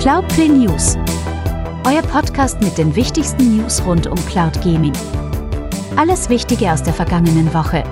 [0.00, 0.96] Cloudplay News.
[1.84, 4.94] Euer Podcast mit den wichtigsten News rund um Cloud Gaming.
[5.94, 7.84] Alles Wichtige aus der vergangenen Woche.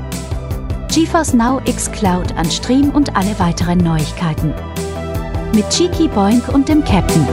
[0.90, 4.54] GeForce Now X Cloud an Stream und alle weiteren Neuigkeiten.
[5.54, 7.28] Mit Cheeky Boink und dem Captain.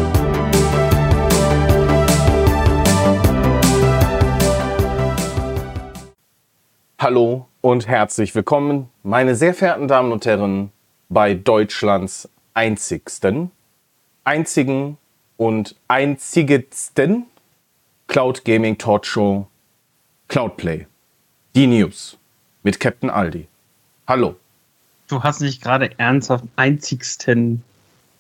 [6.99, 10.73] Hallo und herzlich willkommen, meine sehr verehrten Damen und Herren,
[11.07, 13.52] bei Deutschlands einzigsten,
[14.25, 14.97] einzigen
[15.38, 17.25] und einzigsten
[18.07, 19.47] Cloud Gaming Talkshow
[20.27, 20.88] Cloudplay.
[21.55, 22.17] Die News
[22.63, 23.47] mit Captain Aldi.
[24.07, 24.35] Hallo.
[25.07, 27.63] Du hast nicht gerade ernsthaft einzigsten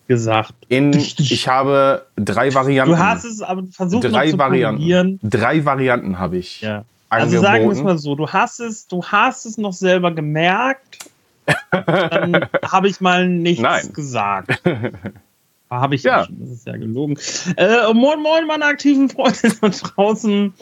[0.07, 0.53] gesagt.
[0.69, 2.93] In, ich habe drei Varianten.
[2.93, 4.77] Du hast es aber versucht drei noch zu Varianten.
[4.77, 5.19] formulieren.
[5.23, 6.61] Drei Varianten habe ich.
[6.61, 6.85] Ja.
[7.09, 11.09] Also sagen wir es mal so, du hast es, du hast es noch selber gemerkt.
[11.71, 13.93] Dann habe ich mal nichts Nein.
[13.93, 14.61] gesagt.
[15.69, 16.19] Habe ich Ja.
[16.19, 17.17] ja schon, das ist ja gelogen.
[17.57, 20.53] Äh, moin, moin, meine aktiven Freunde da draußen,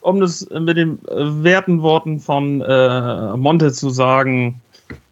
[0.00, 4.60] um das mit den äh, werten Worten von äh, Monte zu sagen.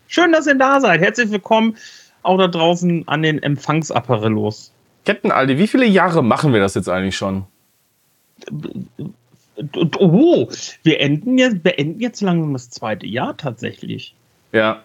[0.08, 1.00] Schön, dass ihr da seid.
[1.00, 1.76] Herzlich willkommen
[2.22, 4.72] auch da draußen an den Empfangsapparellos.
[5.04, 7.44] Captain Aldi, wie viele Jahre machen wir das jetzt eigentlich schon?
[9.98, 10.48] Oh,
[10.82, 14.14] wir enden jetzt, beenden jetzt langsam das zweite Jahr tatsächlich.
[14.52, 14.82] Ja.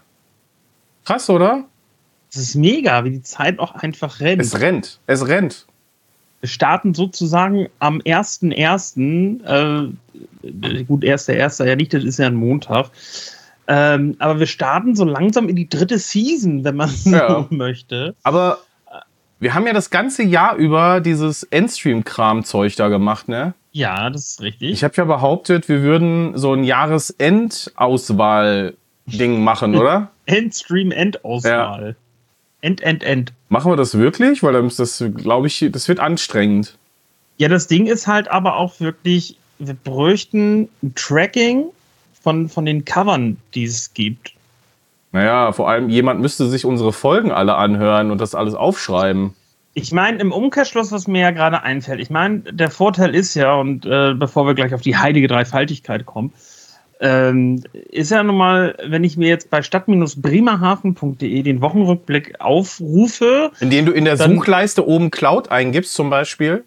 [1.04, 1.66] Krass, oder?
[2.34, 4.42] Das ist mega, wie die Zeit auch einfach rennt.
[4.42, 5.00] Es rennt.
[5.08, 5.66] Es rennt.
[6.40, 9.44] Wir starten sozusagen am 1.1.
[9.44, 11.66] Äh, gut, 1.1.
[11.66, 12.90] ja nicht, das ist ja ein Montag.
[13.68, 17.48] Ähm, aber wir starten so langsam in die dritte Season, wenn man so Ja.
[17.52, 18.16] möchte.
[18.23, 18.60] Aber
[19.40, 23.54] wir haben ja das ganze Jahr über dieses Endstream-Kram-Zeug da gemacht, ne?
[23.72, 24.72] Ja, das ist richtig.
[24.72, 30.12] Ich habe ja behauptet, wir würden so ein Jahresendauswahl-Ding machen, oder?
[30.26, 31.95] Endstream, Endauswahl.
[32.62, 33.34] End, End, End.
[33.50, 34.44] Machen wir das wirklich?
[34.44, 36.78] Weil dann ist das, glaube ich, das wird anstrengend.
[37.38, 41.66] Ja, das Ding ist halt aber auch wirklich, wir bräuchten ein Tracking
[42.22, 44.33] von, von den Covern, die es gibt.
[45.11, 49.33] Naja, vor allem jemand müsste sich unsere Folgen alle anhören und das alles aufschreiben.
[49.73, 53.55] Ich meine, im Umkehrschluss, was mir ja gerade einfällt, ich meine, der Vorteil ist ja,
[53.55, 56.33] und äh, bevor wir gleich auf die heilige Dreifaltigkeit kommen,
[57.02, 63.86] ähm, ist ja nun mal, wenn ich mir jetzt bei stadt-bremerhaven.de den Wochenrückblick aufrufe, Indem
[63.88, 66.64] du in der Dann- Suchleiste oben Cloud eingibst, zum Beispiel.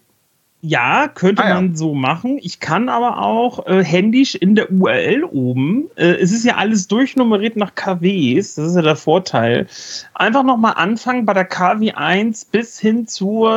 [0.61, 1.53] ja, könnte Ah, ja.
[1.55, 2.39] man so machen.
[2.41, 6.87] Ich kann aber auch äh, händisch in der URL oben, äh, es ist ja alles
[6.87, 9.67] durchnummeriert nach KWs, das ist ja der Vorteil,
[10.15, 13.53] einfach nochmal anfangen bei der KW 1 bis hin zur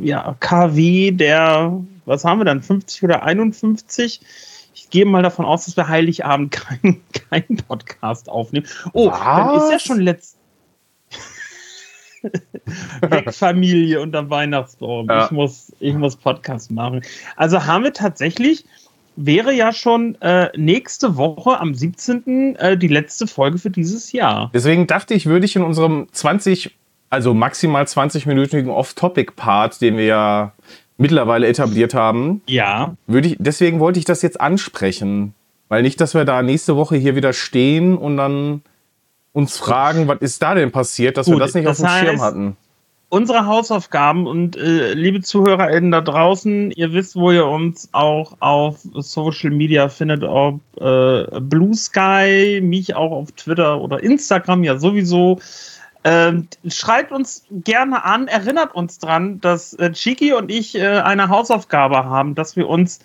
[0.00, 1.72] äh, ja, KW der,
[2.06, 4.20] was haben wir dann, 50 oder 51?
[4.74, 8.66] Ich gehe mal davon aus, dass wir Heiligabend keinen kein Podcast aufnehmen.
[8.92, 9.82] Oh, dann ist ja Was?
[9.82, 10.36] schon letzt.
[13.02, 15.06] Weg Familie unter Weihnachtsbaum.
[15.08, 15.24] Ja.
[15.24, 17.02] Ich, muss, ich muss Podcast machen.
[17.36, 18.64] Also haben wir tatsächlich,
[19.16, 22.56] wäre ja schon äh, nächste Woche am 17.
[22.56, 24.50] Äh, die letzte Folge für dieses Jahr.
[24.52, 26.76] Deswegen dachte ich, würde ich in unserem 20,
[27.08, 30.52] also maximal 20-minütigen Off-Topic-Part, den wir ja
[31.00, 32.94] mittlerweile etabliert haben, Ja.
[33.06, 35.34] würde ich, deswegen wollte ich das jetzt ansprechen.
[35.68, 38.62] Weil nicht, dass wir da nächste Woche hier wieder stehen und dann
[39.32, 42.06] uns fragen, was ist da denn passiert, dass wir Gut, das nicht auf das dem
[42.06, 42.56] Schirm heißt- hatten.
[43.12, 48.78] Unsere Hausaufgaben und äh, liebe ZuhörerInnen da draußen, ihr wisst, wo ihr uns auch auf
[48.94, 55.40] Social Media findet, ob äh, Blue Sky, mich auch auf Twitter oder Instagram ja sowieso.
[56.02, 61.28] Ähm, schreibt uns gerne an, erinnert uns dran, dass äh, Chiki und ich äh, eine
[61.28, 63.00] Hausaufgabe haben, dass wir uns,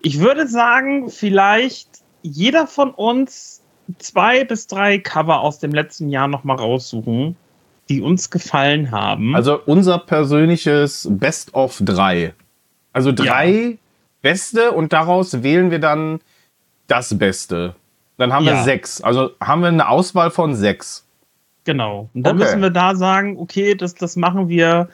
[0.00, 1.88] ich würde sagen, vielleicht
[2.22, 3.60] jeder von uns
[3.98, 7.36] zwei bis drei Cover aus dem letzten Jahr nochmal raussuchen,
[7.90, 9.34] die uns gefallen haben.
[9.34, 12.32] Also unser persönliches Best of drei.
[12.94, 13.78] Also drei
[14.22, 16.20] Beste und daraus wählen wir dann
[16.86, 17.74] das Beste.
[18.16, 18.64] Dann haben wir Ja.
[18.64, 19.02] sechs.
[19.02, 21.04] Also haben wir eine Auswahl von sechs.
[21.64, 22.10] Genau.
[22.14, 22.44] Und dann Okay.
[22.44, 24.88] müssen wir da sagen, okay, das, das machen wir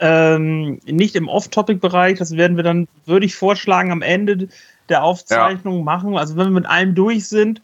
[0.00, 2.18] ähm, nicht im Off-Topic-Bereich.
[2.18, 4.48] Das werden wir dann, würde ich vorschlagen, am Ende
[4.88, 6.16] der Aufzeichnung machen.
[6.16, 7.60] Also wenn wir mit allem durch sind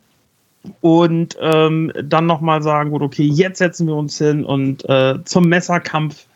[0.80, 5.48] und ähm, dann nochmal sagen, gut, okay, jetzt setzen wir uns hin und äh, zum
[5.48, 6.26] Messerkampf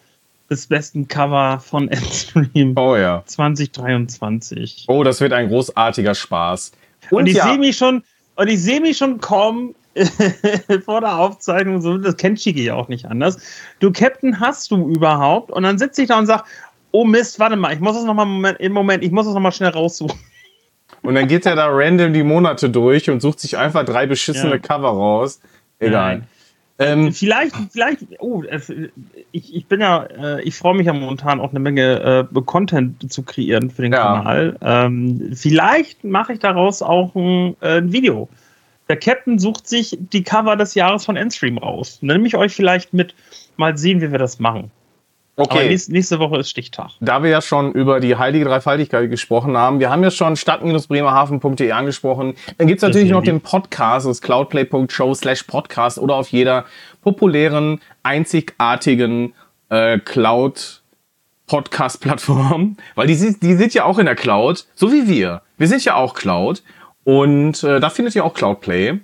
[0.51, 3.23] des besten Cover von Endstream Oh ja.
[3.27, 4.87] 2023.
[4.89, 6.73] Oh, das wird ein großartiger Spaß.
[7.11, 8.03] Und, ich ja, sehe mich schon,
[8.37, 9.75] und ich sehe mich schon kommen
[10.85, 13.39] vor der Aufzeichnung, so das kennt Chiki ja auch nicht anders.
[13.81, 15.51] Du Captain, hast du überhaupt?
[15.51, 16.45] Und dann sitze ich da und sage,
[16.91, 19.35] oh Mist, warte mal, ich muss das noch mal Moment, im Moment, ich muss das
[19.35, 20.19] noch mal schnell raussuchen.
[21.03, 24.53] Und dann geht er da random die Monate durch und sucht sich einfach drei beschissene
[24.53, 24.59] Ja.
[24.59, 25.41] Cover raus.
[25.79, 26.23] Egal.
[26.81, 28.45] Ähm, vielleicht, vielleicht, oh,
[29.33, 33.13] ich, ich bin ja, äh, ich freue mich ja momentan auch eine Menge äh, Content
[33.13, 33.99] zu kreieren für den ja.
[33.99, 34.57] Kanal.
[34.61, 38.29] Ähm, vielleicht mache ich daraus auch ein, äh, ein, Video.
[38.89, 41.99] Der Captain sucht sich die Cover des Jahres von Endstream raus.
[42.01, 43.15] Nehme ich euch vielleicht mit,
[43.57, 44.71] mal sehen, wie wir das machen.
[45.37, 45.69] Okay.
[45.69, 46.91] Nächste, nächste, Woche ist Stichtag.
[47.01, 51.71] Da wir ja schon über die heilige Dreifaltigkeit gesprochen haben, wir haben ja schon stadt-bremerhaven.de
[51.71, 52.35] angesprochen.
[52.57, 56.65] Dann gibt's natürlich noch den Podcast, das cloudplay.show slash podcast oder auf jeder
[57.03, 59.33] populären, einzigartigen
[59.69, 60.83] äh, Cloud
[61.47, 65.43] Podcast-Plattform, weil die, die sind ja auch in der Cloud, so wie wir.
[65.57, 66.65] Wir sind ja auch Cloud
[67.09, 69.01] und äh, da findet ihr auch Cloudplay.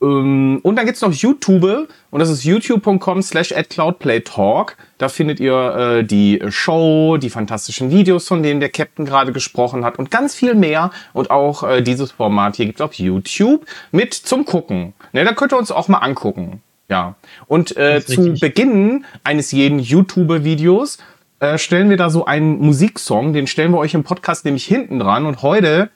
[0.00, 4.78] Ähm, und dann gibt's noch YouTube und das ist youtube.com slash cloudplaytalk.
[4.96, 9.84] Da findet ihr äh, die Show, die fantastischen Videos, von denen der Captain gerade gesprochen
[9.84, 10.92] hat und ganz viel mehr.
[11.12, 14.94] Und auch äh, dieses Format hier gibt's auf YouTube mit zum Gucken.
[15.12, 16.62] Ne, da könnt ihr uns auch mal angucken.
[16.88, 17.16] Ja.
[17.48, 18.40] Und äh, zu richtig.
[18.40, 20.96] Beginn eines jeden YouTube-Videos
[21.40, 24.98] äh, stellen wir da so einen Musiksong, den stellen wir euch im Podcast nämlich hinten
[24.98, 25.26] dran.
[25.26, 25.90] Und heute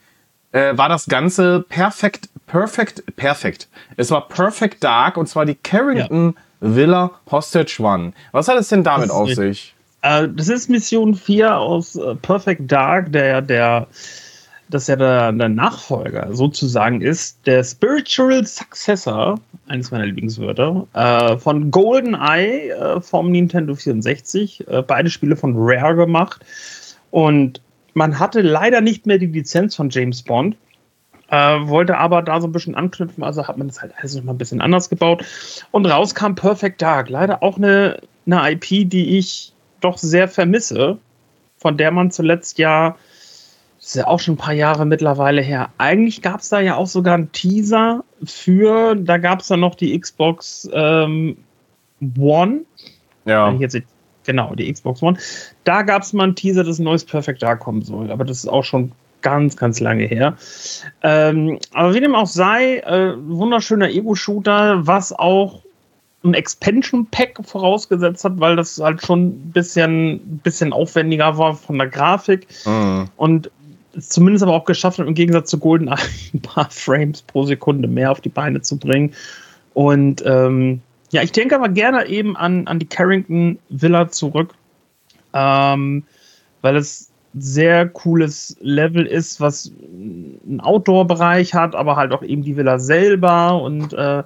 [0.54, 3.68] äh, war das Ganze perfekt, perfekt, perfekt.
[3.96, 6.76] Es war Perfect Dark und zwar die Carrington ja.
[6.76, 8.12] Villa Hostage One.
[8.32, 9.74] Was hat es denn damit auf sich?
[10.02, 13.88] Äh, das ist Mission 4 aus äh, Perfect Dark, der der
[14.70, 21.70] das ja der, der, Nachfolger sozusagen ist, der Spiritual Successor, eines meiner Lieblingswörter, äh, von
[21.70, 24.66] GoldenEye äh, vom Nintendo 64.
[24.66, 26.44] Äh, beide Spiele von Rare gemacht.
[27.10, 27.60] Und
[27.94, 30.56] man hatte leider nicht mehr die Lizenz von James Bond,
[31.31, 34.25] äh, wollte aber da so ein bisschen anknüpfen, also hat man das halt alles noch
[34.25, 35.25] mal ein bisschen anders gebaut.
[35.70, 37.08] Und raus kam Perfect Dark.
[37.08, 40.99] Leider auch eine, eine IP, die ich doch sehr vermisse,
[41.58, 42.96] von der man zuletzt ja,
[43.79, 46.76] das ist ja auch schon ein paar Jahre mittlerweile her, eigentlich gab es da ja
[46.76, 51.37] auch sogar einen Teaser für, da gab es dann noch die Xbox ähm,
[52.19, 52.61] One.
[53.25, 53.47] Ja.
[53.47, 53.76] Wenn ich jetzt
[54.25, 55.19] Genau, die Xbox One.
[55.65, 58.11] Da gab es mal einen Teaser, dass ein neues Perfect Dark kommen soll.
[58.11, 58.93] Aber das ist auch schon
[59.23, 60.37] ganz, ganz lange her.
[61.03, 65.62] Ähm, aber wie dem auch sei, äh, wunderschöner Ego-Shooter, was auch
[66.23, 71.79] ein Expansion Pack vorausgesetzt hat, weil das halt schon ein bisschen, bisschen aufwendiger war von
[71.79, 72.47] der Grafik.
[72.65, 73.09] Mhm.
[73.17, 73.50] Und
[73.99, 75.88] zumindest aber auch geschafft hat, im Gegensatz zu Golden
[76.35, 79.12] ein paar Frames pro Sekunde mehr auf die Beine zu bringen.
[79.75, 80.81] Und ähm,
[81.14, 84.52] ja, ich denke aber gerne eben an, an die Carrington Villa zurück,
[85.32, 86.02] ähm,
[86.61, 92.56] weil es sehr cooles Level ist, was einen Outdoor-Bereich hat, aber halt auch eben die
[92.56, 93.62] Villa selber.
[93.62, 94.25] Und äh,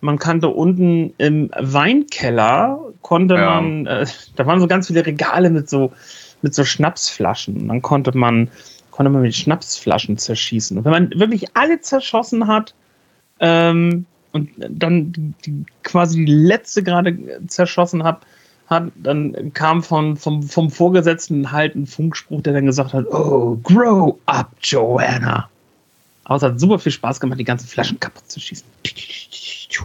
[0.00, 3.60] man kannte unten im Weinkeller konnte ja.
[3.60, 4.06] man, äh,
[4.36, 5.92] da waren so ganz viele Regale mit so
[6.40, 7.60] mit so Schnapsflaschen.
[7.60, 8.48] Und dann konnte man
[8.90, 10.78] konnte man mit Schnapsflaschen zerschießen.
[10.78, 12.74] Und wenn man wirklich alle zerschossen hat,
[13.40, 17.16] ähm, und dann die, quasi die letzte gerade
[17.46, 18.20] zerschossen habe,
[18.66, 23.56] hat, dann kam von, vom, vom Vorgesetzten halt ein Funkspruch, der dann gesagt hat, oh,
[23.62, 25.48] grow up, Joanna.
[26.24, 28.66] Aber es hat super viel Spaß gemacht, die ganzen Flaschen kaputt zu schießen.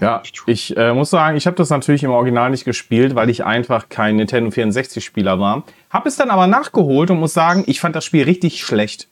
[0.02, 3.44] Ja, ich äh, muss sagen, ich habe das natürlich im Original nicht gespielt, weil ich
[3.44, 5.64] einfach kein Nintendo 64-Spieler war.
[5.90, 9.08] Habe es dann aber nachgeholt und muss sagen, ich fand das Spiel richtig schlecht.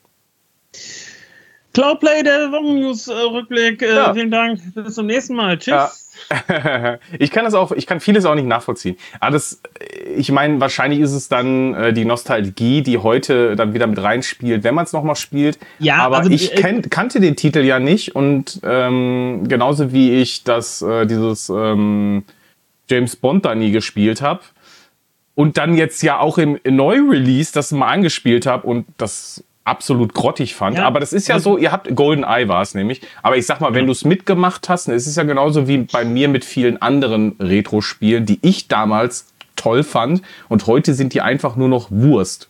[1.73, 3.81] Cloudplay, der Wochennews-Rückblick.
[3.81, 4.13] Äh, ja.
[4.13, 4.59] Vielen Dank.
[4.75, 5.57] Bis zum nächsten Mal.
[5.57, 5.73] Tschüss.
[5.73, 5.91] Ja.
[7.19, 8.97] ich kann das auch, ich kann vieles auch nicht nachvollziehen.
[9.19, 9.61] Aber das,
[10.15, 14.63] ich meine, wahrscheinlich ist es dann äh, die Nostalgie, die heute dann wieder mit reinspielt,
[14.63, 15.57] wenn man es nochmal spielt.
[15.79, 20.21] Ja, aber also, ich äh, kenn, kannte den Titel ja nicht und ähm, genauso wie
[20.21, 22.23] ich das, äh, dieses ähm,
[22.89, 24.41] James Bond da nie gespielt habe
[25.35, 30.55] und dann jetzt ja auch im Neu-Release das mal angespielt habe und das absolut grottig
[30.55, 30.77] fand.
[30.77, 30.85] Ja.
[30.85, 33.01] Aber das ist ja so, ihr habt Golden Eye war es nämlich.
[33.21, 36.05] Aber ich sag mal, wenn du es mitgemacht hast, es ist ja genauso wie bei
[36.05, 41.55] mir mit vielen anderen Retro-Spielen, die ich damals toll fand und heute sind die einfach
[41.55, 42.49] nur noch Wurst.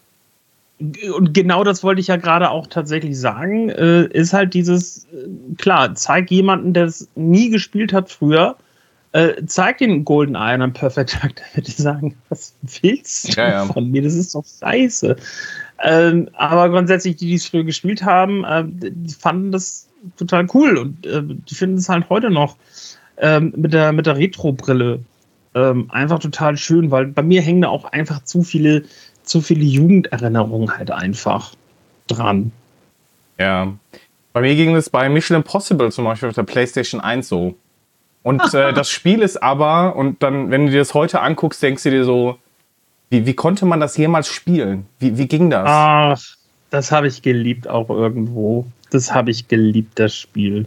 [0.80, 5.56] Und genau das wollte ich ja gerade auch tatsächlich sagen, äh, ist halt dieses, äh,
[5.58, 8.58] klar, zeig jemanden, der es nie gespielt hat früher,
[9.14, 13.50] äh, zeig den Golden Eye an Perfect Dark, der würde sagen, was willst du ja,
[13.50, 13.66] ja.
[13.66, 14.02] von mir?
[14.02, 15.16] Das ist doch scheiße.
[15.84, 20.78] Ähm, aber grundsätzlich, die, die es früher gespielt haben, äh, die fanden das total cool
[20.78, 22.58] und äh, die finden es halt heute noch
[23.18, 25.00] ähm, mit der, mit der Retro-Brille
[25.56, 28.84] ähm, einfach total schön, weil bei mir hängen da auch einfach zu viele,
[29.24, 31.54] zu viele Jugenderinnerungen halt einfach
[32.08, 32.52] dran.
[33.38, 33.74] Ja.
[34.34, 37.56] Bei mir ging es bei Mission Impossible zum Beispiel auf der PlayStation 1 so.
[38.24, 41.84] Und äh, das Spiel ist aber, und dann, wenn du dir das heute anguckst, denkst
[41.84, 42.38] du dir so,
[43.10, 44.88] wie, wie konnte man das jemals spielen?
[44.98, 45.68] Wie, wie ging das?
[45.68, 46.22] Ach,
[46.72, 48.66] das habe ich geliebt auch irgendwo.
[48.90, 50.66] Das habe ich geliebt, das Spiel.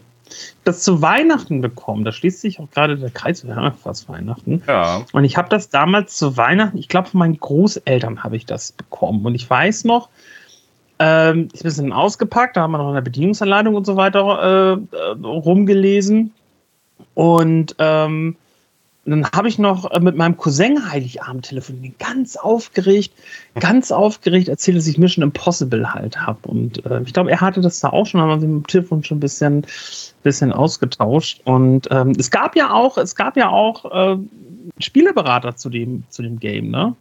[0.65, 2.05] das zu Weihnachten bekommen.
[2.05, 3.45] Da schließt sich auch gerade der Kreis.
[3.47, 4.63] Wir haben ja fast Weihnachten.
[4.67, 5.03] Ja.
[5.13, 8.73] Und ich habe das damals zu Weihnachten, ich glaube, von meinen Großeltern habe ich das
[8.73, 9.25] bekommen.
[9.25, 10.09] Und ich weiß noch,
[10.99, 14.79] ähm, ich bin ein bisschen ausgepackt, da haben wir noch eine Bedienungsanleitung und so weiter
[14.93, 16.33] äh, äh, rumgelesen.
[17.15, 18.37] Und ähm,
[19.07, 23.13] dann habe ich noch äh, mit meinem Cousin Heiligabend telefoniert, ganz aufgeregt,
[23.59, 26.39] ganz aufgeregt erzählt, dass ich Mission Impossible halt habe.
[26.49, 29.19] Und äh, ich glaube, er hatte das da auch schon, haben wir im Telefon schon
[29.19, 29.65] ein bisschen,
[30.25, 31.41] bisschen ausgetauscht.
[31.45, 34.19] Und ähm, es gab ja auch, es gab ja auch äh,
[34.79, 36.95] Spieleberater zu dem, zu dem Game, ne?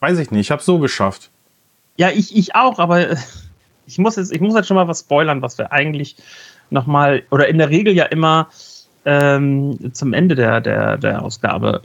[0.00, 1.30] Weiß ich nicht, ich habe so geschafft.
[1.96, 3.16] Ja, ich, ich auch, aber äh,
[3.86, 6.16] ich muss, jetzt, ich muss jetzt schon mal was spoilern, was wir eigentlich
[6.68, 8.48] nochmal, oder in der Regel ja immer
[9.08, 11.80] ähm, zum Ende der, der, der Ausgabe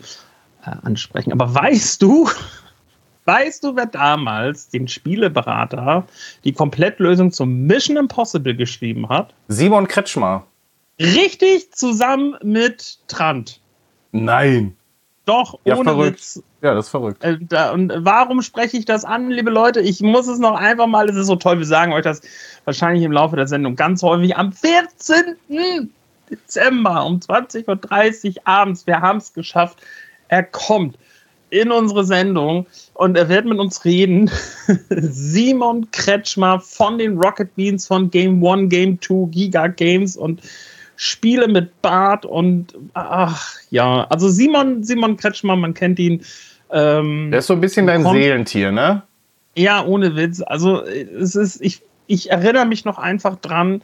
[0.65, 1.31] äh, ansprechen.
[1.31, 2.29] Aber weißt du,
[3.25, 6.05] weißt du, wer damals den Spieleberater
[6.43, 9.33] die Komplettlösung zum Mission Impossible geschrieben hat?
[9.47, 10.45] Simon Kretschmer.
[10.99, 13.61] Richtig zusammen mit Trant.
[14.11, 14.75] Nein.
[15.25, 16.17] Doch, Ja, ohne verrückt.
[16.17, 16.43] Witz.
[16.61, 17.23] Ja, das ist verrückt.
[17.23, 19.79] Äh, da, und warum spreche ich das an, liebe Leute?
[19.79, 22.21] Ich muss es noch einfach mal, es ist so toll, wir sagen euch das
[22.65, 25.37] wahrscheinlich im Laufe der Sendung ganz häufig am 14.
[26.29, 28.87] Dezember um 20.30 Uhr abends.
[28.87, 29.79] Wir haben es geschafft.
[30.29, 30.97] Er kommt
[31.49, 32.65] in unsere Sendung
[32.95, 34.31] und er wird mit uns reden.
[34.89, 40.41] Simon Kretschmer von den Rocket Beans von Game 1, Game 2, Giga Games und
[40.95, 46.23] Spiele mit Bart und ach ja, also Simon, Simon Kretschmer, man kennt ihn.
[46.71, 49.03] Ähm, Der ist so ein bisschen dein kommt- Seelentier, ne?
[49.55, 50.41] ja, ohne Witz.
[50.41, 53.83] Also es ist, ich, ich erinnere mich noch einfach dran, äh,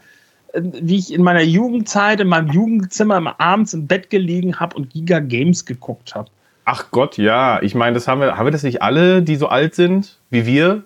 [0.53, 4.91] wie ich in meiner Jugendzeit in meinem Jugendzimmer immer abends im Bett gelegen habe und
[4.91, 6.29] Giga Games geguckt habe.
[6.65, 7.62] Ach Gott, ja.
[7.62, 10.46] Ich meine, das haben wir, haben wir das nicht alle, die so alt sind wie
[10.46, 10.84] wir?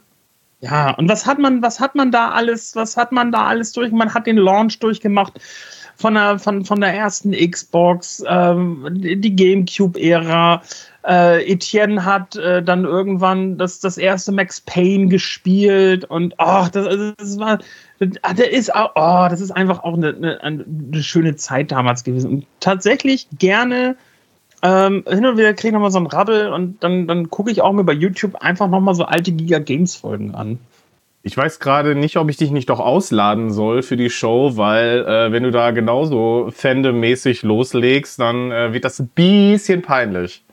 [0.61, 3.73] Ja, und was hat man, was hat man da alles, was hat man da alles
[3.73, 3.91] durch?
[3.91, 5.33] Man hat den Launch durchgemacht
[5.95, 10.61] von der, von, von der ersten Xbox, ähm, die GameCube-Ära.
[11.05, 17.13] Äh, Etienne hat äh, dann irgendwann das, das erste Max Payne gespielt und ach, das,
[17.17, 17.59] das war,
[18.05, 22.03] das, der ist auch, oh, das ist einfach auch eine, eine, eine schöne Zeit damals
[22.03, 22.29] gewesen.
[22.31, 23.95] Und tatsächlich gerne
[24.61, 27.61] ähm, hin und wieder kriege ich nochmal so einen Rabbel und dann, dann gucke ich
[27.61, 30.59] auch mir bei YouTube einfach nochmal so alte Giga Games Folgen an.
[31.21, 35.05] Ich weiß gerade nicht, ob ich dich nicht doch ausladen soll für die Show, weil
[35.05, 40.43] äh, wenn du da genauso Fandom-mäßig loslegst, dann äh, wird das ein bisschen peinlich.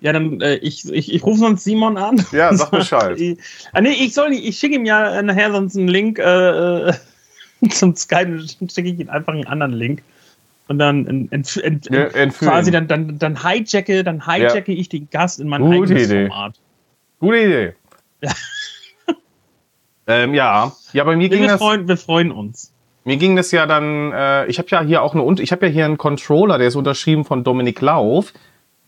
[0.00, 2.24] Ja, dann äh, ich, ich, ich rufe sonst Simon an.
[2.32, 3.18] Ja, sag Bescheid.
[3.20, 3.38] Ich,
[3.72, 6.92] ah, nee, ich soll ich schicke ihm ja äh, nachher sonst einen Link äh, äh,
[7.70, 8.26] zum Skype,
[8.58, 10.02] dann schicke ich ihm einfach einen anderen Link.
[10.68, 12.52] Und dann ent, ent, ent, Ja, entführen.
[12.52, 16.28] quasi dann, dann, dann hijacke, dann hijacke ich den Gast in mein Gute eigenes Idee.
[16.28, 16.54] Format.
[17.18, 17.72] Gute Idee.
[20.06, 21.58] ähm, ja, ja, bei mir Nee, ging wir, das.
[21.60, 22.72] freuen, wir freuen uns.
[23.04, 25.72] Mir ging das ja dann, äh, ich habe ja hier auch eine, ich habe ja
[25.72, 28.32] hier einen Controller, der ist unterschrieben von Dominik Lauf.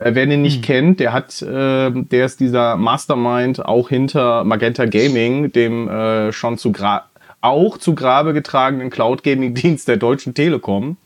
[0.02, 0.62] Äh, wer den nicht Hm.
[0.62, 6.58] kennt, der hat, äh, der ist dieser Mastermind auch hinter Magenta Gaming, dem äh, schon
[6.58, 7.06] zu Gra
[7.44, 10.96] auch zu Grabe getragenen Cloud Gaming Dienst der Deutschen Telekom.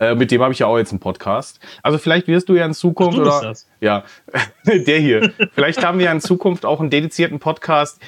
[0.00, 1.60] Äh, mit dem habe ich ja auch jetzt einen Podcast.
[1.82, 4.04] Also vielleicht wirst du ja in Zukunft Ach, oder ja,
[4.64, 5.32] der hier.
[5.52, 8.00] Vielleicht haben wir ja in Zukunft auch einen dedizierten Podcast.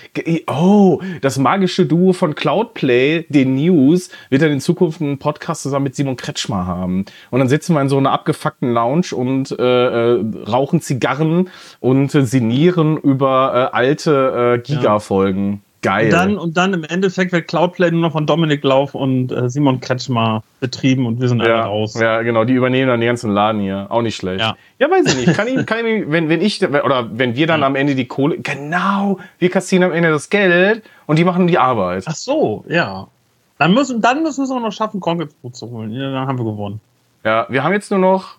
[0.47, 5.85] Oh, das magische Duo von Cloudplay, den News, wird dann in Zukunft einen Podcast zusammen
[5.85, 7.05] mit Simon Kretschmer haben.
[7.31, 12.15] Und dann sitzen wir in so einer abgefuckten Lounge und äh, äh, rauchen Zigarren und
[12.15, 15.63] äh, sinnieren über äh, alte äh, Giga-Folgen.
[15.83, 16.07] Geil.
[16.07, 19.51] Und dann, und dann im Endeffekt wird Cloudplay nur noch von Dominik Lauf und äh,
[19.51, 21.99] Simon Kretschmer betrieben und wir sind alle ja, raus.
[21.99, 23.89] ja, genau, die übernehmen dann den ganzen Laden hier.
[23.91, 24.41] Auch nicht schlecht.
[24.41, 24.57] Ja.
[24.79, 25.37] Ja, weiß ich nicht.
[25.37, 28.39] Kann ich, kann ich, wenn, wenn ich, oder wenn wir dann am Ende die Kohle,
[28.39, 32.05] genau, wir kassieren am Ende das Geld und die machen die Arbeit.
[32.07, 33.09] Ach so, ja.
[33.59, 35.91] Dann müssen, dann müssen wir es auch noch schaffen, Boot zu holen.
[35.91, 36.81] Ja, dann haben wir gewonnen.
[37.25, 38.37] Ja, wir haben jetzt nur noch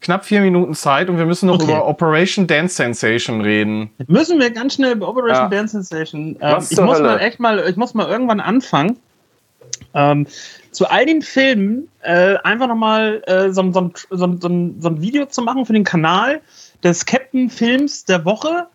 [0.00, 1.64] knapp vier Minuten Zeit und wir müssen noch Okay.
[1.72, 3.90] über Operation Dance Sensation reden.
[4.06, 5.48] Müssen wir ganz schnell über Operation Ja.
[5.58, 6.36] Dance Sensation.
[6.40, 7.08] Ähm, Was ich muss Hölle?
[7.08, 8.96] mal echt mal, ich muss mal irgendwann anfangen.
[9.94, 10.26] Ähm,
[10.70, 14.88] zu all den Filmen äh, einfach nochmal äh, so, ein- so, so, so, ein- so
[14.88, 16.40] ein Video zu machen für den Kanal
[16.84, 18.66] des Captain Films der Woche.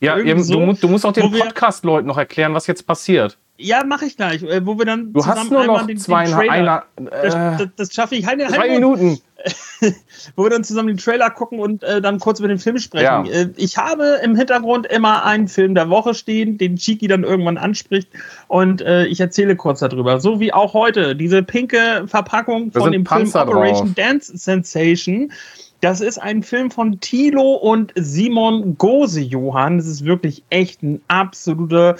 [0.00, 3.36] Ja, eben, so, du, du musst auch den Podcast-Leuten noch erklären, was jetzt passiert.
[3.56, 7.10] Ja, mache ich gleich, äh, wo wir dann Du hast nur noch zweieinhalb, Trailer, einer,
[7.10, 8.26] das, äh, das, das schaffe ich.
[8.26, 9.18] Halt, drei halt, Minuten.
[10.36, 13.04] wo wir dann zusammen den Trailer gucken und äh, dann kurz über den Film sprechen.
[13.04, 13.24] Ja.
[13.24, 17.58] Äh, ich habe im Hintergrund immer einen Film der Woche stehen, den Chiki dann irgendwann
[17.58, 18.08] anspricht
[18.48, 20.20] und äh, ich erzähle kurz darüber.
[20.20, 23.96] So wie auch heute, diese pinke Verpackung von dem Film Panzer Operation drauf.
[23.96, 25.32] Dance Sensation.
[25.80, 29.78] Das ist ein Film von Thilo und Simon Gose-Johann.
[29.78, 31.94] Das ist wirklich echt ein absoluter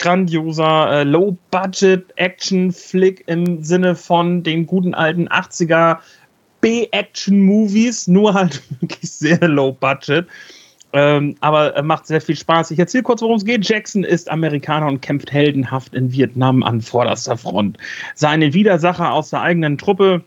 [0.00, 5.98] grandioser äh, Low-Budget-Action-Flick im Sinne von den guten alten 80er
[6.60, 10.26] B-Action-Movies, nur halt wirklich sehr low-budget.
[10.92, 12.72] Ähm, aber er macht sehr viel Spaß.
[12.72, 13.68] Ich erzähle kurz, worum es geht.
[13.68, 17.78] Jackson ist Amerikaner und kämpft heldenhaft in Vietnam an vorderster Front.
[18.16, 20.24] Seine Widersacher aus der eigenen Truppe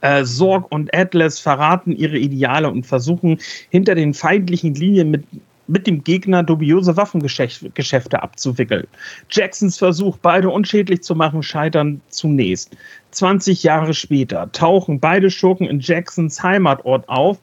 [0.00, 3.38] äh, Sorg und Atlas verraten ihre Ideale und versuchen
[3.70, 5.24] hinter den feindlichen Linien mit
[5.70, 8.86] mit dem Gegner dubiose Waffengeschäfte abzuwickeln.
[9.30, 12.76] Jacksons Versuch, beide unschädlich zu machen, scheitern zunächst.
[13.12, 17.38] 20 Jahre später tauchen beide Schurken in Jacksons Heimatort auf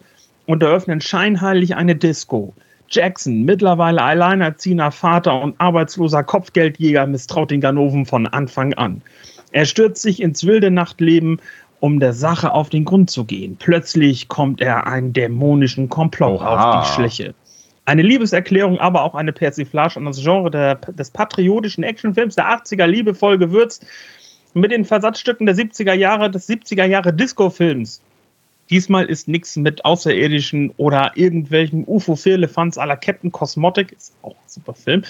[0.45, 2.53] und eröffnen scheinheilig eine Disco.
[2.89, 9.01] Jackson, mittlerweile alleinerziehender Vater und arbeitsloser Kopfgeldjäger, misstraut den Ganoven von Anfang an.
[9.51, 11.41] Er stürzt sich ins wilde Nachtleben,
[11.79, 13.55] um der Sache auf den Grund zu gehen.
[13.57, 16.79] Plötzlich kommt er einen dämonischen Komplott Oha.
[16.79, 17.33] auf die Schliche.
[17.87, 22.85] Eine Liebeserklärung, aber auch eine Persiflage an das Genre der, des patriotischen Actionfilms der 80er,
[22.85, 23.85] liebevoll gewürzt
[24.53, 28.01] mit den Versatzstücken der 70er Jahre, des 70er Jahre Disco-Films.
[28.69, 34.47] Diesmal ist nichts mit Außerirdischen oder irgendwelchen UFO-Firlefanz à la Captain Cosmotic, ist auch ein
[34.49, 35.03] super Film.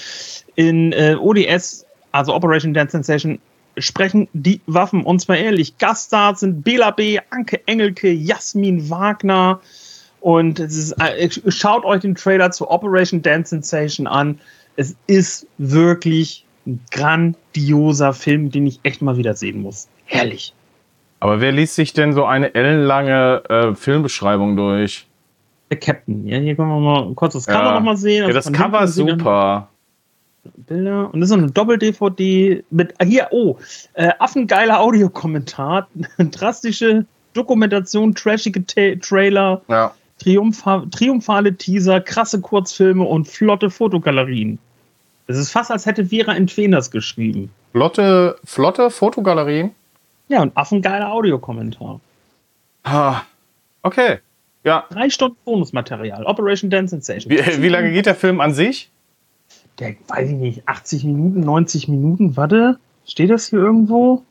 [0.54, 3.40] In äh, ODS, also Operation Dance Sensation,
[3.80, 5.04] sprechen die Waffen.
[5.04, 9.62] Und zwar ehrlich, Gaststars sind Bela B., Anke Engelke, Jasmin Wagner.
[10.20, 14.40] Und ist, äh, schaut euch den Trailer zu Operation Dance Sensation an.
[14.76, 19.88] Es ist wirklich ein grandioser Film, den ich echt mal wieder sehen muss.
[20.06, 20.54] Herrlich.
[21.20, 25.08] Aber wer liest sich denn so eine ellenlange äh, Filmbeschreibung durch?
[25.70, 26.28] Der Captain.
[26.28, 27.74] Ja, hier können wir mal kurz das Cover ja.
[27.74, 28.28] noch mal sehen.
[28.28, 29.70] Ja, das Cover ist super.
[30.56, 31.14] Bilder.
[31.14, 33.58] Und das ist so eine Doppel-DVD mit, hier, oh,
[33.94, 39.94] äh, affengeiler Audiokommentar, drastische Dokumentation, trashige Ta Trailer, ja.
[40.20, 44.60] Triumpha triumphale Teaser, krasse Kurzfilme und flotte Fotogalerien.
[45.28, 47.52] Es ist fast, als hätte Vera Entweners geschrieben.
[47.72, 49.72] Flotte, flotte Fotogalerien?
[50.30, 52.00] Ja, und affengeiler Audiokommentar.
[52.84, 53.22] Ah,
[53.84, 54.20] okay.
[54.64, 54.86] Ja.
[54.90, 56.26] Drei Stunden Bonusmaterial.
[56.26, 57.32] Operation Dance Sensation.
[57.32, 58.90] Wie, wie lange geht der Film an sich?
[59.80, 62.36] Der, weiß ich nicht, 80 Minuten, 90 Minuten.
[62.36, 64.24] Warte, steht das hier irgendwo?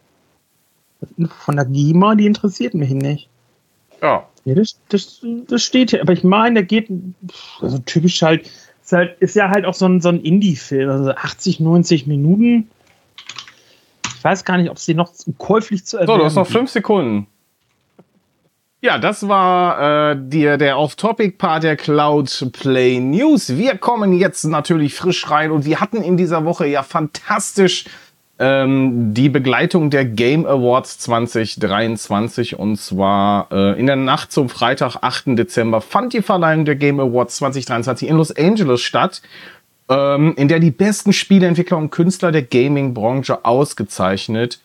[1.44, 3.28] Von der GEMA, die interessiert mich nicht.
[4.02, 4.26] Ja.
[4.44, 6.02] Nee, das, das, das steht hier.
[6.02, 6.88] Aber ich meine, der geht,
[7.60, 8.48] also typisch halt,
[8.82, 10.88] ist, halt, ist ja halt auch so ein, so ein Indie-Film.
[10.88, 12.68] Also 80, 90 Minuten
[14.26, 17.28] weiß gar nicht, ob sie noch käuflich zu erwerben So, du hast noch fünf Sekunden.
[18.82, 23.56] Ja, das war äh, die, der Off-Topic-Part der Cloud Play News.
[23.56, 27.84] Wir kommen jetzt natürlich frisch rein und wir hatten in dieser Woche ja fantastisch
[28.38, 34.96] ähm, die Begleitung der Game Awards 2023 und zwar äh, in der Nacht zum Freitag,
[35.00, 35.38] 8.
[35.38, 39.22] Dezember fand die Verleihung der Game Awards 2023 in Los Angeles statt
[39.88, 44.60] ähm, in der die besten Spieleentwickler und Künstler der Gaming-Branche ausgezeichnet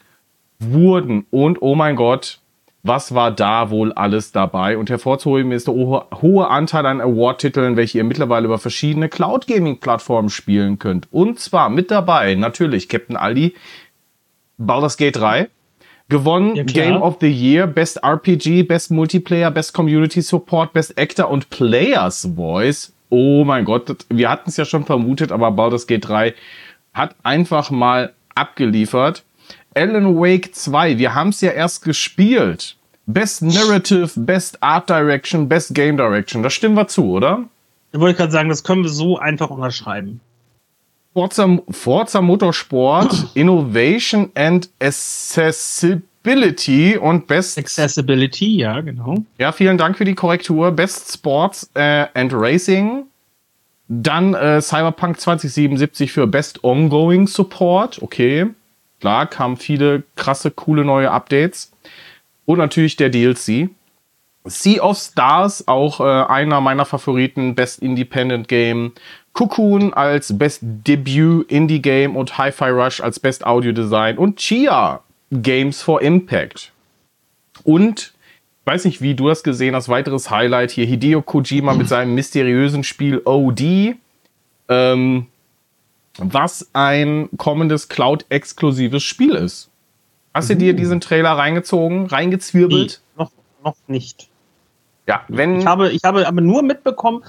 [0.60, 1.26] wurden.
[1.32, 2.41] Und oh mein Gott,
[2.84, 4.78] was war da wohl alles dabei?
[4.78, 10.80] Und hervorzuheben ist der hohe Anteil an Award-Titeln, welche ihr mittlerweile über verschiedene Cloud-Gaming-Plattformen spielen
[10.80, 11.08] könnt.
[11.12, 13.54] Und zwar mit dabei natürlich Captain Aldi,
[14.58, 15.50] Baldur's Gate 3,
[16.10, 21.30] gewonnen ja, Game of the Year, Best RPG, Best Multiplayer, Best Community Support, Best Actor
[21.30, 26.08] und Players Voice oh mein Gott, wir hatten es ja schon vermutet, aber Baldur's Gate
[26.08, 26.34] 3
[26.94, 29.24] hat einfach mal abgeliefert.
[29.76, 32.76] Alan Wake 2, wir haben es ja erst gespielt.
[33.06, 36.44] Best Narrative, Best Art Direction, Best Game Direction.
[36.44, 37.46] Das stimmen wir zu, oder?
[37.92, 40.22] Da wollte ich gerade sagen, das können wir so einfach unterschreiben.
[41.14, 47.58] Forza, Forza Motorsport, Innovation and Accessibility Accessibility und Best.
[47.58, 49.16] Accessibility, ja, genau.
[49.40, 50.72] Ja, vielen Dank für die Korrektur.
[50.72, 53.06] Best Sports äh, and Racing.
[53.88, 58.02] Dann äh, Cyberpunk 2077 für Best Ongoing Support.
[58.02, 58.48] Okay.
[59.02, 61.72] Klar, kamen viele krasse, coole neue Updates.
[62.46, 63.70] Und natürlich der DLC.
[64.44, 68.94] Sea of Stars, auch äh, einer meiner Favoriten, Best Independent Game.
[69.34, 75.02] Cocoon als Best Debut Indie Game und Hi-Fi Rush als Best Audio Design und Chia
[75.32, 76.72] Games for Impact.
[77.64, 78.14] Und
[78.66, 82.84] weiß nicht, wie du das gesehen hast, weiteres Highlight hier Hideo Kojima mit seinem mysteriösen
[82.84, 83.96] Spiel OD,
[84.70, 85.28] ähm,
[86.18, 89.70] was ein kommendes Cloud-exklusives Spiel ist.
[90.34, 90.78] Hast du dir mhm.
[90.78, 93.02] diesen Trailer reingezogen, reingezwirbelt?
[93.18, 93.32] Nee, noch,
[93.64, 94.30] noch nicht.
[95.08, 95.60] Ja, wenn.
[95.60, 97.24] Ich habe, ich habe aber nur mitbekommen,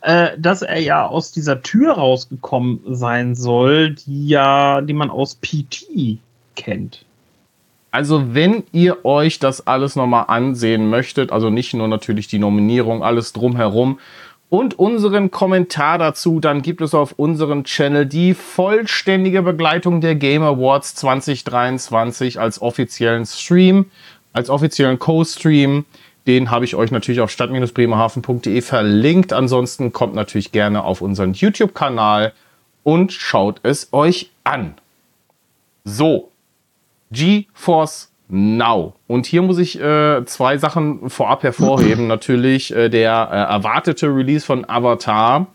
[0.00, 5.36] äh, dass er ja aus dieser Tür rausgekommen sein soll, die ja, die man aus
[5.36, 6.18] PT
[6.56, 7.04] kennt.
[7.90, 13.02] Also, wenn ihr euch das alles nochmal ansehen möchtet, also nicht nur natürlich die Nominierung,
[13.02, 13.98] alles drumherum
[14.50, 20.42] und unseren Kommentar dazu, dann gibt es auf unserem Channel die vollständige Begleitung der Game
[20.42, 23.90] Awards 2023 als offiziellen Stream,
[24.32, 25.84] als offiziellen Co-Stream.
[26.26, 29.32] Den habe ich euch natürlich auf stadt-bremerhaven.de verlinkt.
[29.32, 32.32] Ansonsten kommt natürlich gerne auf unseren YouTube-Kanal
[32.84, 34.74] und schaut es euch an.
[35.84, 36.30] So,
[37.10, 38.94] GeForce Now.
[39.06, 42.06] Und hier muss ich äh, zwei Sachen vorab hervorheben.
[42.08, 45.46] Natürlich äh, der äh, erwartete Release von Avatar.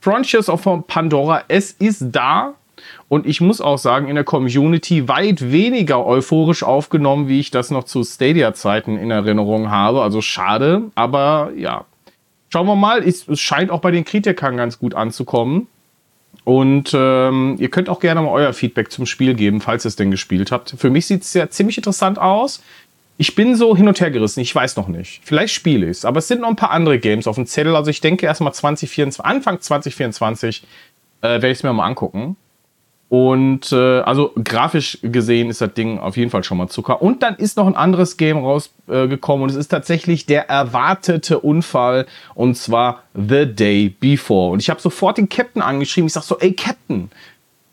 [0.00, 2.54] Frontiers of Pandora, es ist da.
[3.08, 7.70] Und ich muss auch sagen, in der Community weit weniger euphorisch aufgenommen, wie ich das
[7.70, 10.02] noch zu Stadia-Zeiten in Erinnerung habe.
[10.02, 11.84] Also schade, aber ja.
[12.48, 15.66] Schauen wir mal, es scheint auch bei den Kritikern ganz gut anzukommen.
[16.46, 19.96] Und ähm, ihr könnt auch gerne mal euer Feedback zum Spiel geben, falls ihr es
[19.96, 20.76] denn gespielt habt.
[20.78, 22.62] Für mich sieht es ja ziemlich interessant aus.
[23.18, 25.22] Ich bin so hin und her gerissen, ich weiß noch nicht.
[25.24, 27.74] Vielleicht spiele ich es, aber es sind noch ein paar andere Games auf dem Zettel.
[27.74, 30.62] Also ich denke erstmal 2024, Anfang 2024
[31.22, 32.36] äh, werde ich es mir mal angucken.
[33.08, 37.02] Und äh, also grafisch gesehen ist das Ding auf jeden Fall schon mal Zucker.
[37.02, 41.38] Und dann ist noch ein anderes Game rausgekommen äh, und es ist tatsächlich der erwartete
[41.38, 44.52] Unfall und zwar The Day Before.
[44.52, 46.08] Und ich habe sofort den Captain angeschrieben.
[46.08, 47.10] Ich sag so, ey Captain,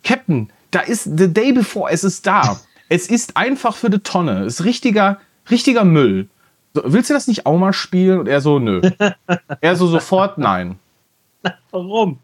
[0.03, 2.59] Captain, da ist The Day Before, es ist da.
[2.89, 4.43] Es ist einfach für die Tonne.
[4.43, 5.19] Es ist richtiger,
[5.49, 6.27] richtiger Müll.
[6.75, 8.19] So, willst du das nicht auch mal spielen?
[8.19, 8.81] Und er so, nö.
[9.61, 10.77] er so sofort, nein.
[11.71, 12.19] Warum?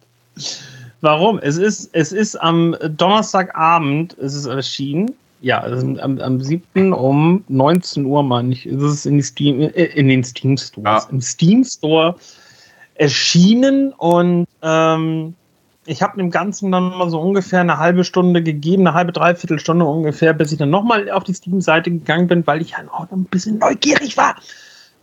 [1.02, 1.40] Warum?
[1.40, 5.12] Es ist, es ist am Donnerstagabend ist es erschienen.
[5.42, 6.92] Ja, am, am 7.
[6.92, 11.06] um 19 Uhr, meine ich, ist es in, die Steam, äh, in den Steam Stores.
[11.06, 11.10] Ja.
[11.10, 12.16] Im Steam Store
[12.96, 15.34] erschienen und ähm,
[15.86, 19.58] ich habe dem Ganzen dann mal so ungefähr eine halbe Stunde gegeben, eine halbe, dreiviertel
[19.58, 23.10] Stunde ungefähr, bis ich dann nochmal auf die Steam-Seite gegangen bin, weil ich halt auch
[23.12, 24.36] ein bisschen neugierig war,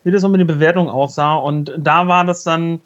[0.04, 1.34] wie das so mit den Bewertungen aussah.
[1.36, 2.80] Und da war das dann,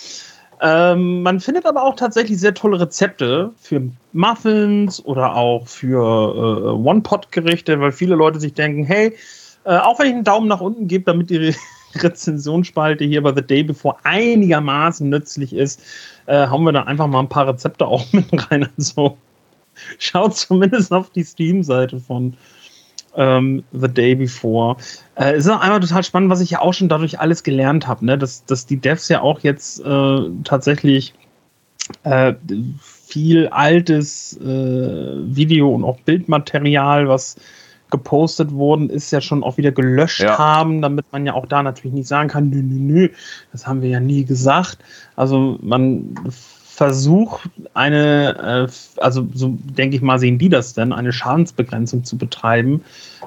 [0.65, 3.81] Ähm, man findet aber auch tatsächlich sehr tolle Rezepte für
[4.13, 9.13] Muffins oder auch für äh, One-Pot-Gerichte, weil viele Leute sich denken, hey,
[9.65, 11.53] äh, auch wenn ich einen Daumen nach unten gebe, damit die Re
[11.95, 15.81] Rezensionsspalte hier bei The Day Before einigermaßen nützlich ist,
[16.27, 18.67] äh, hauen wir da einfach mal ein paar Rezepte auch mit rein.
[18.77, 19.17] Also
[19.99, 22.35] schaut zumindest auf die Steam-Seite von
[23.15, 24.77] ähm, The Day Before.
[25.15, 27.87] Äh, es ist auch einmal total spannend, was ich ja auch schon dadurch alles gelernt
[27.87, 28.17] habe, ne?
[28.17, 31.13] dass, dass die Devs ja auch jetzt äh, tatsächlich
[32.03, 32.33] äh,
[32.81, 37.35] viel altes äh, Video und auch Bildmaterial, was
[37.91, 40.35] gepostet worden ist, ja schon auch wieder gelöscht ja.
[40.39, 43.09] haben, damit man ja auch da natürlich nicht sagen kann, nö, nö, nö,
[43.51, 44.79] das haben wir ja nie gesagt.
[45.15, 46.15] Also man
[46.73, 52.17] versucht, eine, äh, also so denke ich mal, sehen die das denn, eine Schadensbegrenzung zu
[52.17, 52.83] betreiben,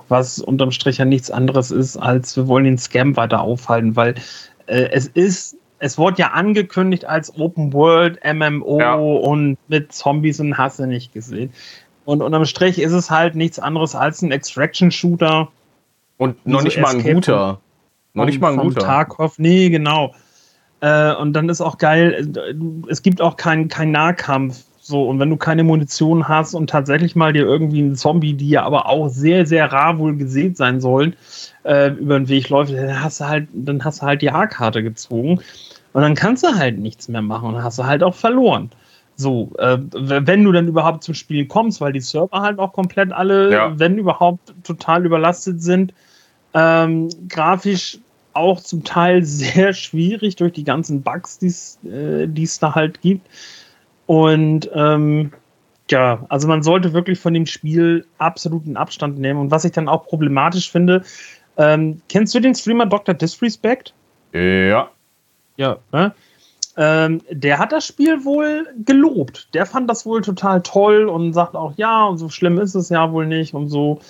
[0.09, 4.16] was unterm Strich ja nichts anderes ist, als wir wollen den Scam weiter aufhalten, weil
[4.66, 8.94] äh, es ist, es wurde ja angekündigt als Open World MMO ja.
[8.94, 11.52] und mit Zombies und Hasse nicht gesehen.
[12.04, 15.48] Und unterm Strich ist es halt nichts anderes als ein Extraction-Shooter.
[16.16, 17.61] Und noch nicht mal ein guter.
[18.12, 18.80] Noch nicht mal ein guter.
[18.80, 20.14] Tarkov, nee, genau.
[20.87, 22.55] Äh, und dann ist auch geil, äh,
[22.88, 24.62] es gibt auch keinen kein Nahkampf.
[24.79, 28.51] So, und wenn du keine Munition hast und tatsächlich mal dir irgendwie ein Zombie, die
[28.51, 31.16] ja aber auch sehr, sehr rar wohl gesät sein sollen,
[31.64, 34.85] äh, über den Weg läuft, dann hast du halt, dann hast du halt die A-Karte
[34.85, 35.40] gezogen.
[35.92, 38.70] Und dann kannst du halt nichts mehr machen und hast du halt auch verloren.
[39.16, 43.12] So, äh, wenn du dann überhaupt zum Spiel kommst, weil die Server halt auch komplett
[43.12, 43.77] alle, ja.
[43.77, 45.94] wenn überhaupt, total überlastet sind.
[46.55, 47.99] Ähm, grafisch
[48.37, 51.53] auch zum Teil sehr schwierig durch die ganzen Bugs, die
[51.88, 53.27] äh, es da halt gibt.
[54.07, 55.33] Und ähm,
[55.90, 59.40] ja, also man sollte wirklich von dem Spiel absoluten Abstand nehmen.
[59.40, 61.05] Und was ich dann auch problematisch finde,
[61.57, 63.14] ähm, kennst du den Streamer Dr.
[63.14, 63.94] Disrespect?
[64.33, 64.90] Ja.
[65.57, 66.14] Ja, ne?
[66.79, 69.55] Ähm, der hat das Spiel wohl gelobt.
[69.55, 72.91] Der fand das wohl total toll und sagt auch, ja, und so schlimm ist es
[72.91, 74.01] ja wohl nicht und so.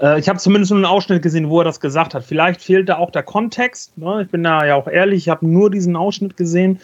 [0.00, 2.24] Äh, ich habe zumindest nur einen Ausschnitt gesehen, wo er das gesagt hat.
[2.24, 3.96] Vielleicht fehlt da auch der Kontext.
[3.96, 4.22] Ne?
[4.22, 6.80] Ich bin da ja auch ehrlich, ich habe nur diesen Ausschnitt gesehen.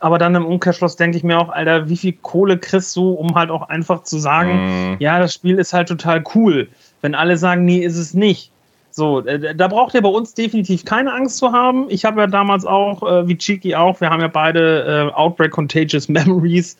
[0.00, 3.36] Aber dann im Umkehrschluss denke ich mir auch, Alter, wie viel Kohle kriegst du, um
[3.36, 4.96] halt auch einfach zu sagen, mm.
[4.98, 6.68] ja, das Spiel ist halt total cool.
[7.00, 8.50] Wenn alle sagen, nee, ist es nicht.
[8.96, 11.86] So, äh, da braucht ihr bei uns definitiv keine Angst zu haben.
[11.88, 15.50] Ich habe ja damals auch, äh, wie Chiki auch, wir haben ja beide äh, Outbreak
[15.50, 16.76] Contagious Memories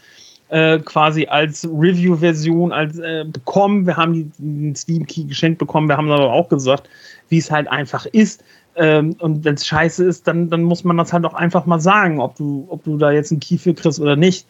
[0.49, 3.85] äh, quasi als Review-Version als äh, bekommen.
[3.85, 5.89] Wir haben die, den Steam Key geschenkt bekommen.
[5.89, 6.89] Wir haben aber auch gesagt,
[7.31, 8.45] wie es halt einfach ist.
[8.77, 11.81] Ähm, und wenn es scheiße ist, dann, dann muss man das halt auch einfach mal
[11.81, 14.47] sagen, ob du, ob du da jetzt einen Key für kriegst oder nicht.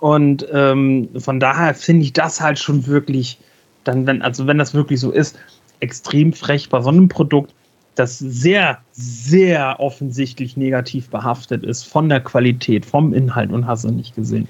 [0.00, 3.38] Und ähm, von daher finde ich das halt schon wirklich,
[3.84, 5.38] dann, wenn, also wenn das wirklich so ist,
[5.80, 7.54] extrem frech bei so einem Produkt,
[7.94, 13.90] das sehr, sehr offensichtlich negativ behaftet ist von der Qualität, vom Inhalt und hast du
[13.90, 14.48] nicht gesehen.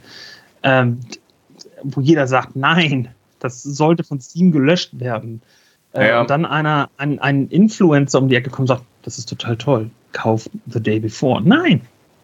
[0.62, 1.00] Ähm,
[1.82, 5.40] wo jeder sagt, nein, das sollte von Steam gelöscht werden.
[5.92, 6.20] Äh, ja.
[6.20, 9.56] Und dann einer, ein, ein Influencer um die Ecke kommt und sagt, das ist total
[9.56, 11.40] toll, kauf The Day Before.
[11.40, 11.80] Nein,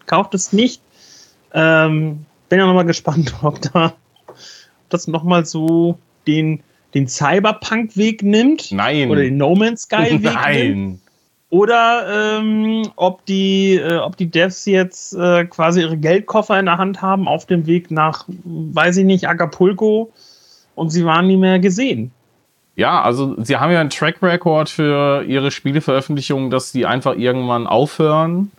[0.07, 0.83] kauft es nicht.
[1.53, 3.95] Ähm, bin ja nochmal gespannt, ob da
[4.27, 6.63] ob das nochmal so den
[6.95, 8.71] den Cyberpunk-Weg nimmt.
[8.71, 9.11] Nein.
[9.11, 11.01] Oder den No Man's Sky-Weg nimmt.
[11.51, 16.79] Oder ähm, ob, die, äh, ob die Devs jetzt äh, quasi ihre Geldkoffer in der
[16.79, 20.13] Hand haben auf dem Weg nach, weiß ich nicht, Acapulco
[20.75, 22.11] und sie waren nie mehr gesehen.
[22.75, 27.69] Ja, also sie haben ja einen Track Record für ihre Spieleveröffentlichungen, dass die einfach irgendwann
[27.69, 28.51] aufhören,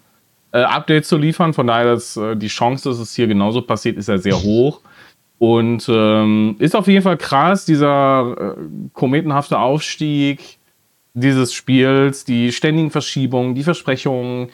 [0.54, 1.54] äh, Updates zu liefern.
[1.54, 4.80] Von daher ist äh, die Chance, dass es hier genauso passiert, ist ja sehr hoch.
[5.38, 8.62] Und ähm, ist auf jeden Fall krass, dieser äh,
[8.93, 10.58] kometenhafte Aufstieg
[11.15, 14.50] dieses Spiels, die ständigen Verschiebungen, die Versprechungen,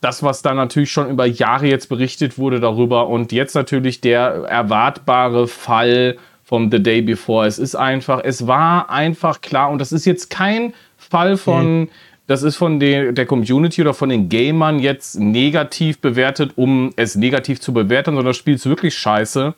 [0.00, 4.44] das, was da natürlich schon über Jahre jetzt berichtet wurde darüber und jetzt natürlich der
[4.48, 7.46] erwartbare Fall vom The Day Before.
[7.46, 11.88] Es ist einfach, es war einfach klar und das ist jetzt kein Fall von, mhm.
[12.26, 17.14] das ist von der, der Community oder von den Gamern jetzt negativ bewertet, um es
[17.14, 19.54] negativ zu bewerten, sondern das Spiel ist wirklich scheiße.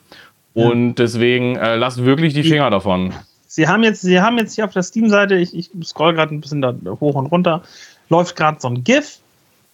[0.57, 3.13] Und deswegen äh, lasst wirklich die Finger davon.
[3.45, 6.41] Sie haben jetzt, Sie haben jetzt hier auf der Steam-Seite, ich, ich scroll gerade ein
[6.41, 7.63] bisschen da hoch und runter,
[8.09, 9.19] läuft gerade so ein GIF.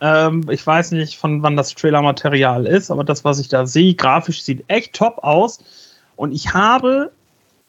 [0.02, 3.94] Ähm, ich weiß nicht, von wann das Trailer-Material ist, aber das, was ich da sehe,
[3.94, 5.60] grafisch sieht echt top aus.
[6.16, 7.12] Und ich habe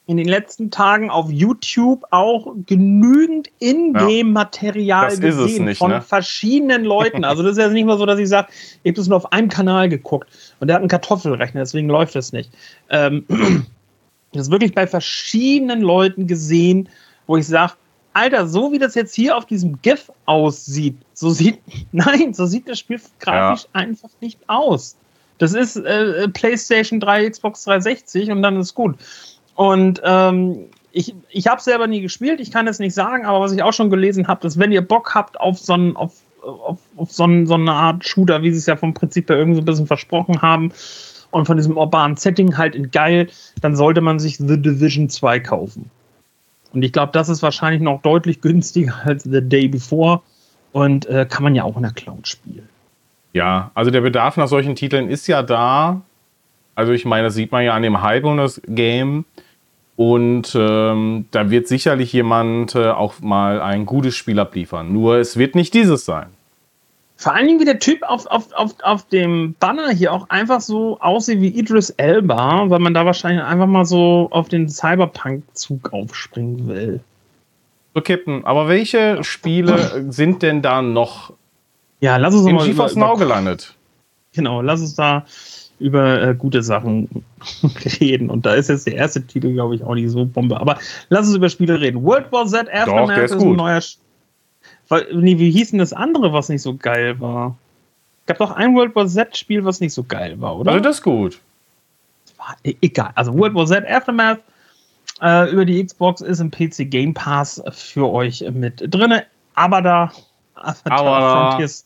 [0.06, 6.02] in den letzten Tagen auf YouTube auch genügend Ingame-Material ja, gesehen nicht, von ne?
[6.02, 7.24] verschiedenen Leuten.
[7.24, 8.48] Also das ist ja nicht mal so, dass ich sage,
[8.82, 10.28] ich habe das nur auf einem Kanal geguckt
[10.60, 12.50] und der hat einen Kartoffelrechner, deswegen läuft das nicht.
[12.90, 13.24] Ähm,
[14.32, 16.88] das wirklich bei verschiedenen Leuten gesehen,
[17.26, 17.72] wo ich sage,
[18.12, 21.60] Alter, so wie das jetzt hier auf diesem GIF aussieht, so sieht,
[21.92, 23.80] nein, so sieht das Spiel grafisch ja.
[23.80, 24.96] einfach nicht aus.
[25.38, 28.96] Das ist äh, PlayStation 3, Xbox 360 und dann ist gut.
[29.54, 33.52] Und ähm, ich, ich habe selber nie gespielt, ich kann es nicht sagen, aber was
[33.52, 36.78] ich auch schon gelesen habe, ist, wenn ihr Bock habt auf so, ein, auf, auf,
[36.96, 39.56] auf so, ein, so eine Art Shooter, wie sie es ja vom Prinzip her irgendwie
[39.56, 40.72] so ein bisschen versprochen haben,
[41.34, 43.28] und von diesem urbanen Setting halt in geil,
[43.60, 45.90] dann sollte man sich The Division 2 kaufen.
[46.72, 50.22] Und ich glaube, das ist wahrscheinlich noch deutlich günstiger als The Day Before
[50.72, 52.68] und äh, kann man ja auch in der Cloud spielen.
[53.32, 56.02] Ja, also der Bedarf nach solchen Titeln ist ja da.
[56.76, 59.24] Also ich meine, das sieht man ja an dem Hype um das Game.
[59.96, 64.92] Und ähm, da wird sicherlich jemand äh, auch mal ein gutes Spiel abliefern.
[64.92, 66.26] Nur es wird nicht dieses sein.
[67.16, 70.60] Vor allen Dingen, wie der Typ auf, auf, auf, auf dem Banner hier auch einfach
[70.60, 75.92] so aussieht wie Idris Elba, weil man da wahrscheinlich einfach mal so auf den Cyberpunk-Zug
[75.92, 77.00] aufspringen will.
[77.94, 81.32] So, Captain, aber welche Spiele sind denn da noch
[82.00, 83.74] ja, lass uns in mal Now gelandet?
[84.34, 85.24] Genau, lass uns da
[85.84, 87.26] über äh, gute Sachen
[88.00, 88.30] reden.
[88.30, 90.58] Und da ist jetzt der erste Titel, glaube ich, auch nicht so Bombe.
[90.58, 90.78] Aber
[91.10, 92.02] lass uns über Spiele reden.
[92.02, 93.80] World War Z Aftermath Doch, ist, ist ein neuer.
[95.12, 97.58] Nee, wie hieß denn das andere, was nicht so geil war?
[98.20, 100.72] Es gab doch ein World War Z-Spiel, was nicht so geil war, oder?
[100.72, 101.38] Also das ist gut.
[102.38, 103.10] War e-, egal.
[103.14, 104.40] Also World War Z Aftermath
[105.20, 109.20] äh, über die Xbox ist im PC Game Pass für euch mit drin.
[109.54, 110.10] Aber da
[110.84, 111.84] aber Frontiers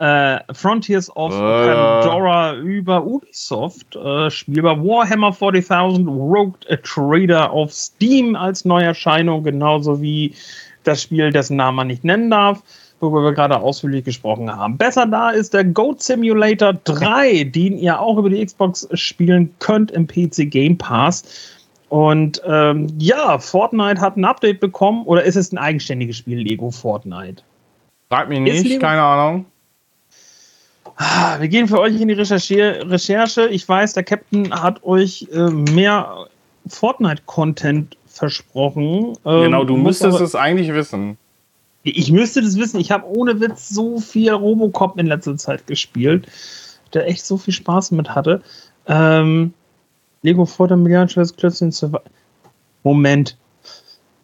[0.00, 1.36] äh, Frontiers of äh.
[1.36, 10.34] Pandora über Ubisoft, äh, spielbar Warhammer 40.000, Rogue Trader auf Steam als Neuerscheinung, genauso wie
[10.84, 12.62] das Spiel, dessen Namen man nicht nennen darf,
[13.00, 14.78] worüber wir gerade ausführlich gesprochen haben.
[14.78, 19.90] Besser da ist der Goat Simulator 3, den ihr auch über die Xbox spielen könnt
[19.90, 21.58] im PC Game Pass.
[21.90, 26.70] Und ähm, ja, Fortnite hat ein Update bekommen, oder ist es ein eigenständiges Spiel, Lego
[26.70, 27.42] Fortnite?
[28.08, 29.44] Frag mich nicht, keine Ahnung.
[31.02, 33.48] Ah, wir gehen für euch in die Recherche.
[33.48, 36.26] Ich weiß, der Captain hat euch äh, mehr
[36.66, 39.16] Fortnite-Content versprochen.
[39.24, 41.16] Ähm, genau, du müsstest es eigentlich wissen.
[41.84, 42.78] Ich müsste das wissen.
[42.78, 46.26] Ich habe ohne Witz so viel Robocop in letzter Zeit gespielt,
[46.92, 48.42] der echt so viel Spaß mit hatte.
[48.86, 49.54] Ähm,
[50.20, 51.72] Lego Fortnite Milliarden Klötzchen
[52.82, 53.38] Moment.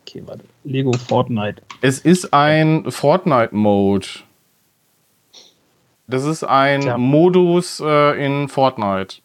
[0.03, 0.45] Okay, warte.
[0.65, 1.63] Lego Fortnite.
[1.81, 4.09] Es ist ein Fortnite-Mode.
[6.09, 6.99] Das ist ein ja.
[6.99, 9.17] Modus äh, in Fortnite.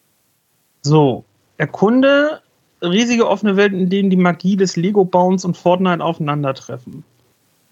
[0.82, 1.24] So,
[1.58, 2.40] erkunde
[2.82, 7.04] riesige offene Welt, in denen die Magie des Lego-Bauens und Fortnite aufeinandertreffen.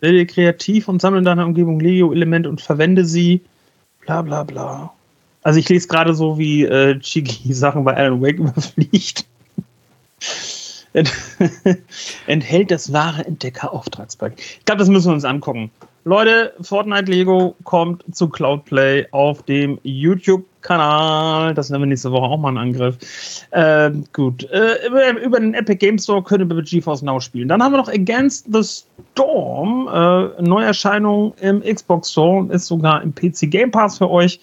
[0.01, 3.41] Werde kreativ und sammle in deiner Umgebung Lego-Elemente und verwende sie.
[4.01, 4.93] Bla bla bla.
[5.43, 9.27] Also ich lese gerade so, wie äh, Chigi Sachen bei Alan Wake überfliegt.
[12.27, 14.41] Enthält das wahre Entdecker-Auftragspaket.
[14.41, 15.71] Ich glaube, das müssen wir uns angucken.
[16.05, 21.53] Leute, Fortnite Lego kommt zu Cloudplay auf dem YouTube-Kanal.
[21.53, 22.97] Das nehmen wir nächste Woche auch mal einen Angriff.
[23.51, 24.45] Äh, gut.
[24.51, 27.49] Äh, über, über, den Epic Game Store können wir mit GeForce Now spielen.
[27.49, 28.63] Dann haben wir noch Against the
[29.13, 29.89] Storm.
[29.93, 32.47] Äh, Neuerscheinung im Xbox Store.
[32.51, 34.41] Ist sogar im PC Game Pass für euch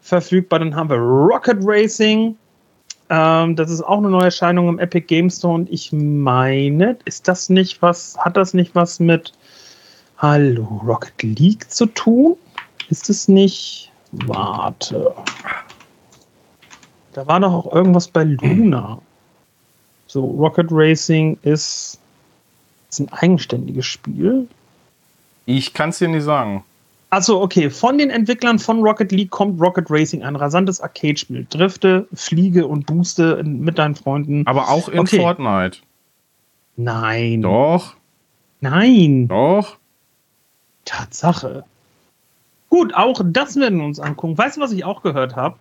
[0.00, 0.58] verfügbar.
[0.58, 2.36] Dann haben wir Rocket Racing.
[3.08, 5.54] Ähm, das ist auch eine Neuerscheinung im Epic Game Store.
[5.54, 9.32] Und ich meine, ist das nicht was, hat das nicht was mit
[10.20, 12.36] Hallo, Rocket League zu tun?
[12.90, 13.92] Ist es nicht?
[14.10, 15.14] Warte.
[17.12, 19.00] Da war doch auch irgendwas bei Luna.
[20.08, 22.00] So, Rocket Racing ist,
[22.90, 24.48] ist ein eigenständiges Spiel.
[25.46, 26.64] Ich kann es dir nicht sagen.
[27.10, 27.70] Achso, okay.
[27.70, 31.46] Von den Entwicklern von Rocket League kommt Rocket Racing, ein rasantes Arcade-Spiel.
[31.48, 34.44] Drifte, fliege und booste mit deinen Freunden.
[34.48, 35.20] Aber auch in okay.
[35.20, 35.78] Fortnite.
[36.76, 37.42] Nein.
[37.42, 37.94] Doch.
[38.60, 39.28] Nein.
[39.28, 39.78] Doch.
[40.88, 41.64] Tatsache.
[42.70, 44.36] Gut, auch das werden wir uns angucken.
[44.36, 45.56] Weißt du, was ich auch gehört habe?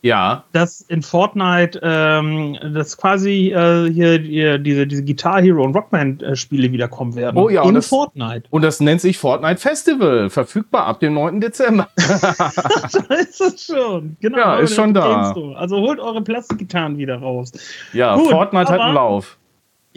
[0.00, 0.44] Ja.
[0.52, 6.70] Dass in Fortnite, ähm, dass quasi äh, hier, hier, diese, diese Guitar Hero und Rockman-Spiele
[6.70, 7.36] wiederkommen werden.
[7.36, 8.44] Oh ja, in das, Fortnite.
[8.50, 10.30] Und das nennt sich Fortnite Festival.
[10.30, 11.40] Verfügbar ab dem 9.
[11.40, 11.88] Dezember.
[11.96, 14.16] da ist es schon.
[14.20, 14.38] Genau.
[14.38, 15.32] Ja, ist schon da.
[15.56, 17.52] Also holt eure Plastikgitarren wieder raus.
[17.92, 19.37] Ja, Gut, Fortnite hat einen Lauf.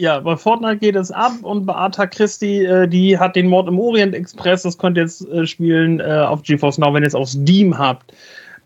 [0.02, 3.68] Ja, bei Fortnite geht es ab und bei Arta Christi, äh, die hat den Mord
[3.68, 7.06] im Orient Express, das könnt ihr jetzt äh, spielen äh, auf GeForce Now, wenn ihr
[7.06, 8.12] es auf Steam habt.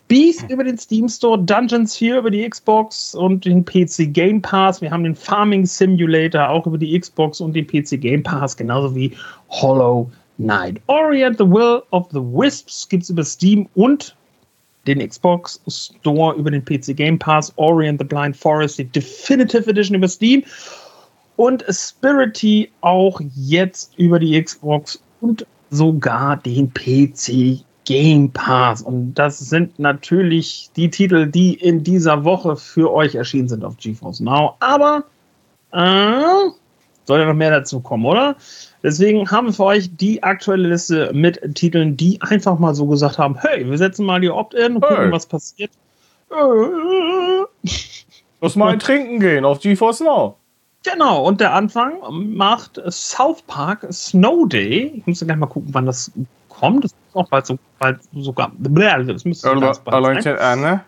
[0.08, 4.80] Beast über den Steam Store, Dungeons 4 über die Xbox und den PC Game Pass.
[4.80, 8.94] Wir haben den Farming Simulator auch über die Xbox und den PC Game Pass, genauso
[8.94, 9.12] wie
[9.50, 10.80] Hollow Knight.
[10.86, 14.16] Orient the Will of the Wisps gibt es über Steam und
[14.86, 17.52] den Xbox Store über den PC Game Pass.
[17.56, 20.42] Orient the Blind Forest, die Definitive Edition über Steam
[21.36, 28.82] und Spirity auch jetzt über die Xbox und sogar den PC Game Pass.
[28.82, 33.76] Und das sind natürlich die Titel, die in dieser Woche für euch erschienen sind auf
[33.76, 34.56] GeForce Now.
[34.60, 35.04] Aber
[35.72, 36.50] äh,
[37.04, 38.36] soll ja noch mehr dazu kommen, oder?
[38.82, 43.18] Deswegen haben wir für euch die aktuelle Liste mit Titeln, die einfach mal so gesagt
[43.18, 45.12] haben: Hey, wir setzen mal die Opt-in und gucken, hey.
[45.12, 45.70] was passiert.
[48.40, 50.36] Lass mal ein Trinken gehen auf GeForce Now.
[50.92, 54.92] Genau, und der Anfang macht South Park Snow Day.
[54.96, 56.12] Ich muss gleich mal gucken, wann das
[56.48, 56.84] kommt.
[56.84, 58.52] Das ist auch bald, so, bald sogar.
[58.56, 60.80] Das müsste so ganz bald sein.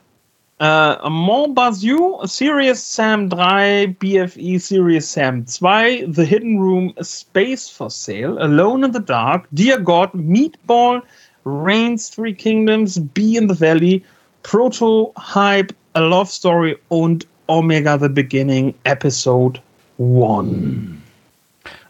[0.60, 7.90] Äh, Mont Baziou, Serious Sam 3, BFE Serious Sam 2, The Hidden Room, Space for
[7.90, 11.02] Sale, Alone in the Dark, Dear God, Meatball,
[11.44, 14.04] Reigns, Three Kingdoms, Bee in the Valley,
[14.42, 19.60] Proto Hype, A Love Story und Omega the Beginning Episode
[19.98, 20.98] One.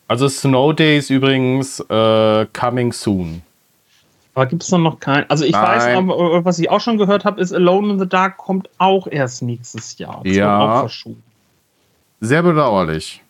[0.09, 3.43] Also Snow Days übrigens äh, coming soon.
[4.35, 5.29] Aber gibt es noch kein?
[5.29, 5.63] Also ich Nein.
[5.65, 9.07] weiß, aber, was ich auch schon gehört habe, ist Alone in the Dark kommt auch
[9.07, 10.21] erst nächstes Jahr.
[10.25, 10.89] Das ja.
[12.21, 13.23] Sehr bedauerlich.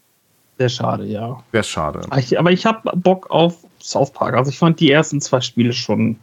[0.58, 1.42] Sehr schade, ja.
[1.52, 2.00] Sehr schade.
[2.10, 4.34] Aber ich, aber ich habe Bock auf South Park.
[4.34, 6.16] Also ich fand die ersten zwei Spiele schon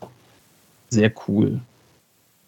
[0.89, 1.59] sehr cool.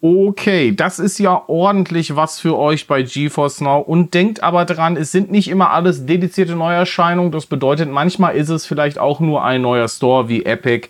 [0.00, 3.80] Okay, das ist ja ordentlich was für euch bei GeForce Now.
[3.80, 7.32] Und denkt aber dran, es sind nicht immer alles dedizierte Neuerscheinungen.
[7.32, 10.88] Das bedeutet, manchmal ist es vielleicht auch nur ein neuer Store wie Epic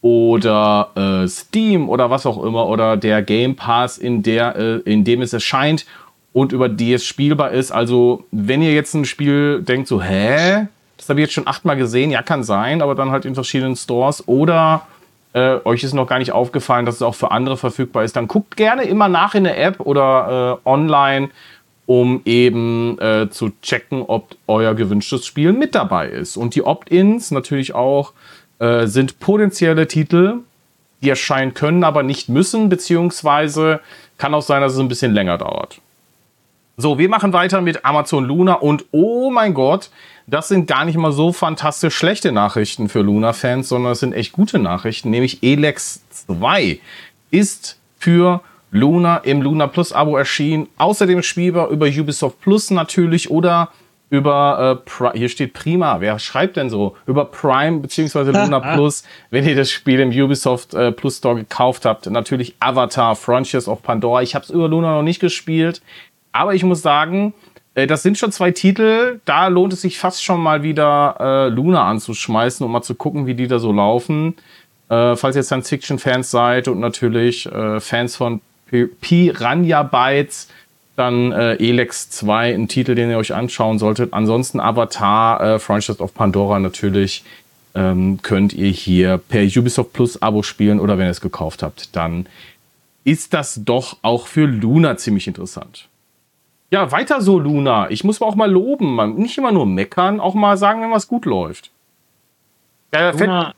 [0.00, 5.02] oder äh, Steam oder was auch immer oder der Game Pass, in, der, äh, in
[5.02, 5.84] dem es erscheint
[6.32, 7.72] und über die es spielbar ist.
[7.72, 10.68] Also, wenn ihr jetzt ein Spiel denkt, so, hä?
[10.98, 13.74] Das habe ich jetzt schon achtmal gesehen, ja, kann sein, aber dann halt in verschiedenen
[13.74, 14.86] Stores oder
[15.36, 18.26] äh, euch ist noch gar nicht aufgefallen, dass es auch für andere verfügbar ist, dann
[18.26, 21.28] guckt gerne immer nach in der App oder äh, online,
[21.84, 26.38] um eben äh, zu checken, ob euer gewünschtes Spiel mit dabei ist.
[26.38, 28.14] Und die Opt-ins natürlich auch
[28.60, 30.38] äh, sind potenzielle Titel,
[31.02, 33.80] die erscheinen können, aber nicht müssen, beziehungsweise
[34.16, 35.82] kann auch sein, dass es ein bisschen länger dauert.
[36.78, 39.90] So, wir machen weiter mit Amazon Luna und oh mein Gott,
[40.26, 44.32] das sind gar nicht mal so fantastisch schlechte Nachrichten für Luna-Fans, sondern es sind echt
[44.32, 46.80] gute Nachrichten, nämlich Elex 2
[47.30, 50.68] ist für Luna im Luna Plus Abo erschienen.
[50.76, 53.70] Außerdem spielbar über Ubisoft Plus natürlich oder
[54.08, 56.96] über, äh, hier steht Prima, wer schreibt denn so?
[57.06, 58.30] Über Prime bzw.
[58.30, 62.06] Luna Plus, wenn ihr das Spiel im Ubisoft äh, Plus Store gekauft habt.
[62.06, 64.22] Natürlich Avatar, Frontiers of Pandora.
[64.22, 65.82] Ich habe es über Luna noch nicht gespielt,
[66.32, 67.34] aber ich muss sagen,
[67.76, 71.48] äh, das sind schon zwei Titel, da lohnt es sich fast schon mal wieder äh,
[71.48, 74.34] Luna anzuschmeißen, um mal zu gucken, wie die da so laufen.
[74.88, 78.40] Äh, falls ihr Science-Fiction-Fans seid und natürlich äh, Fans von
[79.00, 80.48] Piranha Bytes,
[80.96, 84.12] dann äh, Elex 2, ein Titel, den ihr euch anschauen solltet.
[84.14, 87.22] Ansonsten Avatar, äh, Frontiers of Pandora natürlich
[87.74, 91.94] ähm, könnt ihr hier per Ubisoft Plus Abo spielen oder wenn ihr es gekauft habt,
[91.94, 92.26] dann
[93.04, 95.88] ist das doch auch für Luna ziemlich interessant.
[96.70, 97.90] Ja, weiter so, Luna.
[97.90, 99.14] Ich muss auch mal loben, man.
[99.14, 101.70] Nicht immer nur meckern, auch mal sagen, wenn was gut läuft.
[102.94, 103.10] Ja,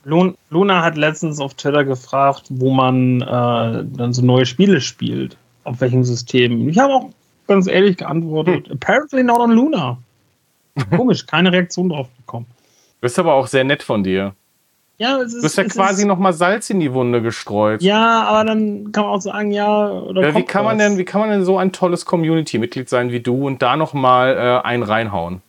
[0.05, 5.37] Luna, Luna, hat letztens auf Twitter gefragt, wo man äh, dann so neue Spiele spielt.
[5.65, 6.69] Auf welchem System.
[6.69, 7.11] Ich habe auch
[7.47, 8.73] ganz ehrlich geantwortet: hm.
[8.75, 9.99] Apparently not on Luna.
[10.97, 12.47] Komisch, keine Reaktion drauf bekommen.
[13.01, 14.35] Das ist aber auch sehr nett von dir.
[14.99, 17.83] Ja, es ist, du hast ja quasi nochmal Salz in die Wunde gestreut.
[17.83, 21.05] Ja, aber dann kann man auch sagen, ja, oder ja, wie kann man denn, wie
[21.05, 24.83] kann man denn so ein tolles Community-Mitglied sein wie du und da nochmal äh, einen
[24.83, 25.41] reinhauen?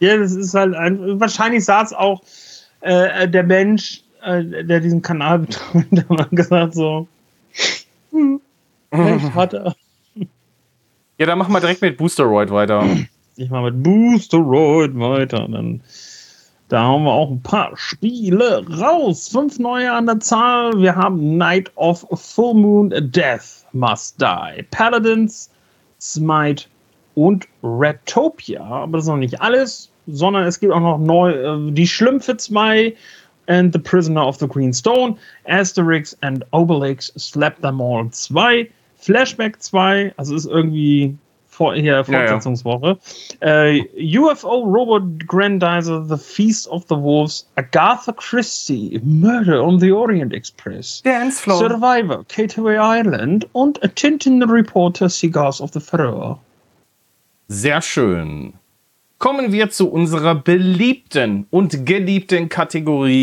[0.00, 2.22] Ja, das ist halt ein, wahrscheinlich saß auch
[2.80, 7.06] äh, der Mensch, äh, der diesen Kanal betreut, der hat gesagt so,
[8.10, 8.40] hm,
[8.92, 9.76] recht hat er.
[11.18, 12.84] Ja, dann machen wir direkt mit Boosteroid weiter.
[13.36, 15.46] Ich mache mit Boosteroid weiter.
[15.48, 15.82] Dann,
[16.70, 19.28] da haben wir auch ein paar Spiele raus.
[19.28, 20.72] Fünf neue an der Zahl.
[20.80, 24.62] Wir haben Night of Full Moon Death Must Die.
[24.70, 25.50] Paladins,
[26.00, 26.64] Smite
[27.14, 28.62] und Retopia.
[28.62, 32.36] Aber das ist noch nicht alles sondern es gibt auch noch neu äh, die Schlümpfe
[32.36, 32.94] 2
[33.46, 35.16] and The Prisoner of the Green Stone,
[35.46, 41.16] Asterix and Obelix Slap Them All 2, Flashback 2, also ist irgendwie
[41.60, 42.96] vor, hier Fortsetzungswoche.
[43.42, 43.84] Ja, ja.
[43.98, 50.32] Äh, UFO Robot Grandizer, The Feast of the Wolves, Agatha Christie, Murder on the Orient
[50.32, 56.38] Express, Dance Floor, Survivor, Cataway Island und A Tintin Reporter, Cigars of the Furrow.
[57.48, 58.54] Sehr schön
[59.18, 63.22] kommen wir zu unserer beliebten und geliebten Kategorie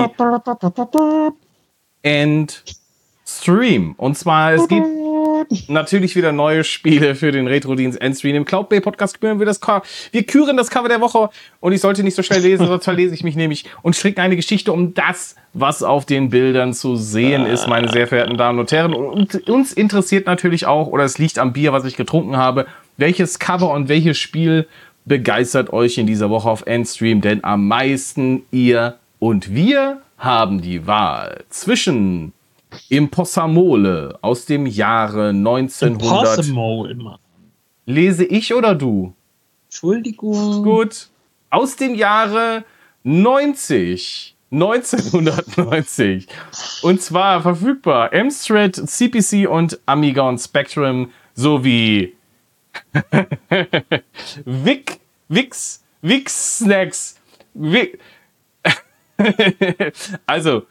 [2.04, 2.64] End
[3.26, 3.96] Stream.
[3.98, 4.86] Und zwar, es gibt
[5.68, 8.36] natürlich wieder neue Spiele für den Retro-Dienst Endstream.
[8.36, 9.82] Im Cloud Bay Podcast küren wir das Cover.
[10.12, 11.30] Wir küren das Cover der Woche
[11.60, 14.36] und ich sollte nicht so schnell lesen, sonst verlese ich mich nämlich und stricke eine
[14.36, 18.72] Geschichte um das, was auf den Bildern zu sehen ist, meine sehr verehrten Damen und
[18.72, 18.94] Herren.
[18.94, 22.68] Und uns interessiert natürlich auch, oder es liegt am Bier, was ich getrunken habe,
[22.98, 24.68] welches Cover und welches Spiel
[25.06, 30.86] begeistert euch in dieser Woche auf Endstream, denn am meisten ihr und wir haben die
[30.86, 32.34] Wahl zwischen
[32.90, 36.38] Impossamole aus dem Jahre 1900.
[36.38, 37.20] Impossible, Mann.
[37.86, 39.14] Lese ich oder du?
[39.66, 40.64] Entschuldigung.
[40.64, 41.10] Gut.
[41.50, 42.66] Aus dem Jahre
[43.04, 44.36] 90.
[44.52, 46.28] 1990.
[46.82, 52.16] Und zwar verfügbar Amstrad, CPC und Amiga und Spectrum sowie
[54.46, 57.20] Wick, Wix, Wix Snacks.
[57.54, 58.00] Wick.
[60.26, 60.64] also,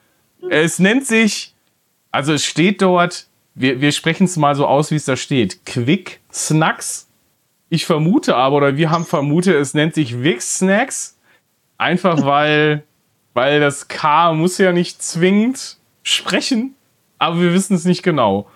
[0.49, 1.55] es nennt sich,
[2.17, 5.65] also es steht dort, wir, wir sprechen es mal so aus, wie es da steht.
[5.67, 7.09] Quick Snacks.
[7.69, 11.19] Ich vermute aber, oder wir haben vermutet, es nennt sich Wix Snacks.
[11.77, 12.85] Einfach weil,
[13.35, 16.75] weil das K muss ja nicht zwingend sprechen,
[17.19, 18.49] aber wir wissen es nicht genau.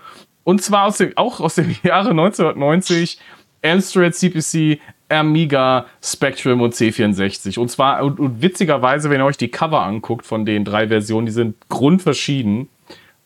[0.42, 3.18] Und zwar aus dem, auch aus dem Jahre 1990
[3.62, 4.80] Amstrad CPC,
[5.10, 7.58] Amiga, Spectrum und C64.
[7.58, 11.26] Und zwar, und, und, witzigerweise, wenn ihr euch die Cover anguckt von den drei Versionen,
[11.26, 12.70] die sind grundverschieden.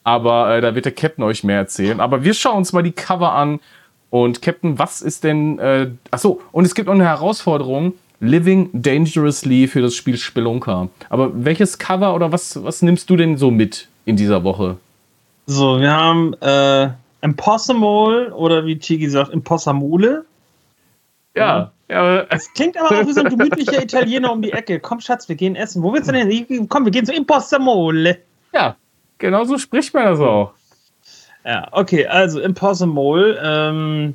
[0.04, 2.00] Aber äh, da wird der Captain euch mehr erzählen.
[2.00, 3.58] Aber wir schauen uns mal die Cover an.
[4.10, 5.58] Und Captain, was ist denn.
[5.58, 7.94] Äh, achso, und es gibt noch eine Herausforderung.
[8.20, 10.88] Living Dangerously für das Spiel Spelunker.
[11.08, 14.76] Aber welches Cover oder was, was nimmst du denn so mit in dieser Woche?
[15.46, 16.90] So, wir haben äh,
[17.22, 20.24] Impossible oder wie Tigi sagt, Impossamole.
[21.34, 21.72] Ja.
[21.88, 22.20] ja.
[22.30, 24.80] Es klingt aber auch wie so ein gemütlicher Italiener um die Ecke.
[24.80, 25.82] Komm, Schatz, wir gehen essen.
[25.82, 26.68] Wo willst du denn hin?
[26.68, 28.18] Komm, wir gehen zu Impossamole.
[28.54, 28.76] Ja,
[29.18, 30.52] genau so spricht man das auch.
[31.44, 33.38] Ja, okay, also Impossible.
[33.42, 34.14] Ähm,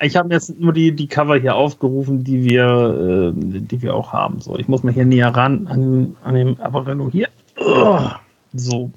[0.00, 4.12] ich habe jetzt nur die, die Cover hier aufgerufen, die wir, äh, die wir auch
[4.12, 4.40] haben.
[4.40, 7.28] So, ich muss mal hier näher ran an, an dem Apparello hier.
[8.54, 8.90] So.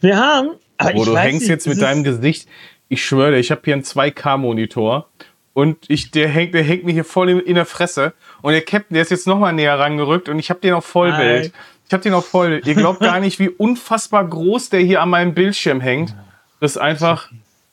[0.00, 2.48] Wir haben Aber wo du hängst nicht, jetzt mit deinem Gesicht.
[2.88, 5.08] Ich schwöre, ich habe hier einen 2K-Monitor
[5.54, 8.12] und ich, der hängt, der hängt mir hier voll in, in der Fresse.
[8.42, 11.52] Und der Captain, der ist jetzt nochmal näher rangerückt und ich habe den auf Vollbild.
[11.86, 12.62] Ich habe den auf voll.
[12.64, 16.14] Ihr glaubt gar nicht, wie unfassbar groß der hier an meinem Bildschirm hängt.
[16.60, 17.30] Das ist einfach,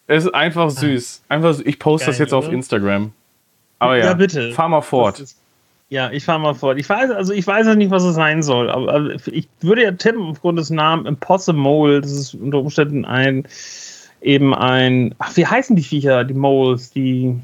[0.07, 1.23] das ist einfach süß.
[1.29, 2.47] Einfach, ich poste Geil, das jetzt oder?
[2.47, 3.13] auf Instagram.
[3.79, 4.51] Aber ja, ja bitte.
[4.51, 5.23] Fahr mal fort.
[5.89, 6.77] Ja, ich fahre mal fort.
[6.79, 9.91] Ich weiß, also ich weiß ja nicht, was es sein soll, aber ich würde ja
[9.91, 12.01] tippen aufgrund des Namens Impossible.
[12.01, 13.45] Das ist unter Umständen ein
[14.21, 15.15] eben ein.
[15.19, 16.23] Ach, wie heißen die Viecher?
[16.23, 17.35] Die Moles, die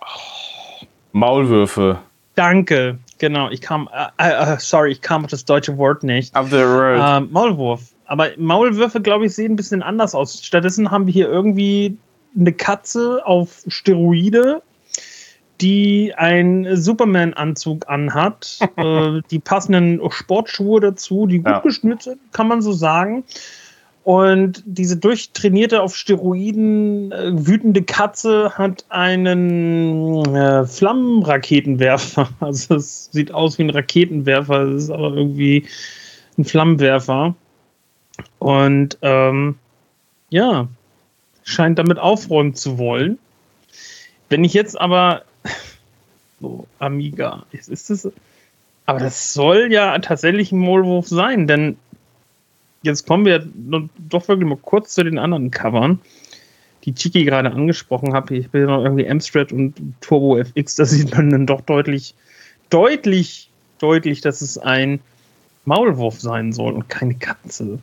[0.00, 0.86] oh.
[1.12, 1.98] Maulwürfe.
[2.34, 3.50] Danke, genau.
[3.50, 3.88] Ich kam,
[4.18, 6.34] äh, äh, sorry, ich kam auf das deutsche Wort nicht.
[6.34, 7.00] Up the road.
[7.00, 7.92] Äh, Maulwurf.
[8.06, 10.44] Aber Maulwürfe, glaube ich, sehen ein bisschen anders aus.
[10.44, 11.98] Stattdessen haben wir hier irgendwie
[12.38, 14.62] eine Katze auf Steroide
[15.60, 21.60] die einen Superman-Anzug anhat, äh, die passenden Sportschuhe dazu, die gut ja.
[21.60, 23.24] geschnitten sind, kann man so sagen.
[24.06, 32.28] Und diese durchtrainierte auf Steroiden äh, wütende Katze hat einen äh, Flammenraketenwerfer.
[32.38, 35.66] Also es sieht aus wie ein Raketenwerfer, es ist aber irgendwie
[36.38, 37.34] ein Flammenwerfer.
[38.38, 39.56] Und ähm,
[40.30, 40.68] ja,
[41.42, 43.18] scheint damit aufräumen zu wollen.
[44.28, 45.24] Wenn ich jetzt aber
[46.40, 47.44] so, Amiga.
[47.50, 48.08] Ist, das,
[48.84, 51.76] aber das soll ja tatsächlich ein Maulwurf sein, denn
[52.86, 53.46] jetzt kommen wir
[54.08, 56.00] doch wirklich mal kurz zu den anderen Covern,
[56.84, 58.30] die Chiki gerade angesprochen hat.
[58.30, 62.14] Ich bin noch irgendwie Amstrad und Turbo FX, da sieht man dann doch deutlich,
[62.70, 65.00] deutlich, deutlich, dass es ein
[65.64, 67.78] Maulwurf sein soll und keine Katze.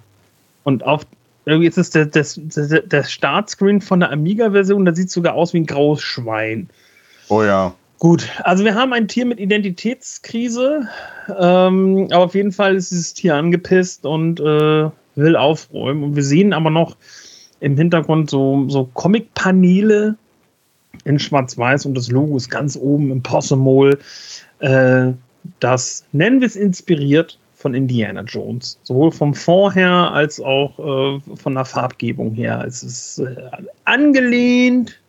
[0.64, 1.06] Und auf
[1.46, 5.34] irgendwie ist es der, der, der, der Startscreen von der Amiga-Version, da sieht es sogar
[5.34, 6.70] aus wie ein graues Schwein.
[7.28, 7.76] Oh ja.
[8.04, 10.90] Gut, also wir haben ein Tier mit Identitätskrise,
[11.40, 16.04] ähm, aber auf jeden Fall ist dieses Tier angepisst und äh, will aufräumen.
[16.04, 16.98] Und wir sehen aber noch
[17.62, 20.18] im Hintergrund so, so Comic-Paneele
[21.06, 23.98] in Schwarz-Weiß und das Logo ist ganz oben im Possumol.
[24.60, 25.14] Äh,
[25.62, 28.78] das nennen wir es inspiriert von Indiana Jones.
[28.84, 32.66] Sowohl vom Fond her als auch äh, von der Farbgebung her.
[32.68, 33.34] Es ist äh,
[33.86, 35.00] angelehnt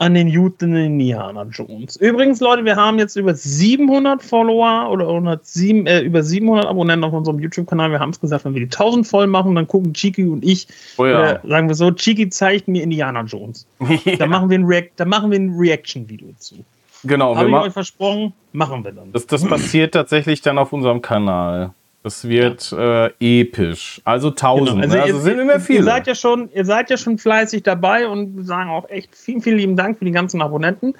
[0.00, 1.96] an den Juden Indiana Jones.
[1.96, 7.12] Übrigens, Leute, wir haben jetzt über 700 Follower oder 107, äh, über 700 Abonnenten auf
[7.12, 7.90] unserem YouTube-Kanal.
[7.90, 10.66] Wir haben es gesagt, wenn wir die 1000 voll machen, dann gucken Chiki und ich,
[10.96, 11.32] oh ja.
[11.32, 13.66] äh, sagen wir so, Chiki zeigt mir Indiana Jones.
[13.78, 14.16] ja.
[14.20, 16.56] Da machen wir ein, React, da machen wir ein Reaction-Video zu.
[17.04, 17.36] Genau.
[17.36, 19.12] Habe ich euch versprochen, machen wir dann.
[19.12, 21.74] Das, das passiert tatsächlich dann auf unserem Kanal.
[22.02, 23.06] Das wird ja.
[23.06, 24.00] äh, episch.
[24.04, 24.80] Also tausend.
[24.80, 24.82] Genau.
[24.82, 25.02] Also, ne?
[25.02, 25.80] also ihr, sind immer viele.
[25.80, 29.42] Ihr seid ja schon, ihr seid ja schon fleißig dabei und sagen auch echt vielen,
[29.42, 30.94] vielen lieben Dank für die ganzen Abonnenten.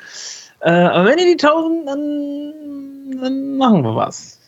[0.61, 4.38] Äh, aber wenn ihr die tausend, dann, dann machen wir was.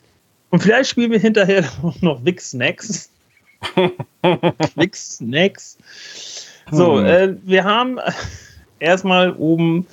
[0.51, 1.65] Und vielleicht spielen wir hinterher
[2.03, 3.11] noch Wix Snacks.
[4.75, 5.79] Wix Snacks.
[6.71, 7.07] So, hm.
[7.07, 7.99] äh, wir haben
[8.79, 9.87] erstmal oben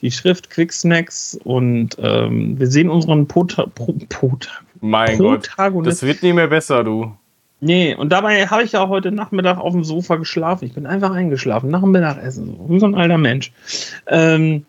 [0.00, 4.48] die Schrift Quick Snacks und ähm, wir sehen unseren Pot, Pot, Pot
[4.80, 5.50] mein Gott,
[5.84, 7.12] das wird nie mehr besser, du.
[7.60, 10.66] Nee, und dabei habe ich ja auch heute Nachmittag auf dem Sofa geschlafen.
[10.66, 13.52] Ich bin einfach eingeschlafen, nach dem Mittagessen, so, wie so ein alter Mensch.
[14.06, 14.64] Ähm,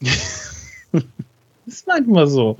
[1.66, 2.56] ist manchmal so.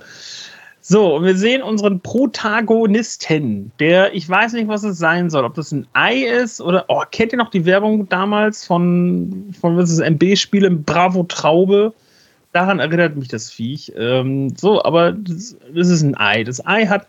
[0.83, 5.55] So, und wir sehen unseren Protagonisten, der, ich weiß nicht, was es sein soll, ob
[5.55, 9.91] das ein Ei ist oder, oh, kennt ihr noch die Werbung damals von, von was
[9.91, 11.93] ist MB-Spiele Bravo Traube?
[12.53, 13.93] Daran erinnert mich das Viech.
[13.97, 16.45] Ähm, so, aber das, das, ist ein Ei.
[16.45, 17.07] Das Ei hat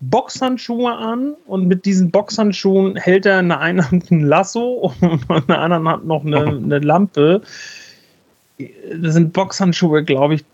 [0.00, 5.30] Boxhandschuhe an und mit diesen Boxhandschuhen hält er in der einen Hand ein Lasso und
[5.30, 7.42] in der anderen Hand noch eine, eine Lampe.
[8.58, 10.44] Das sind Boxhandschuhe, glaube ich,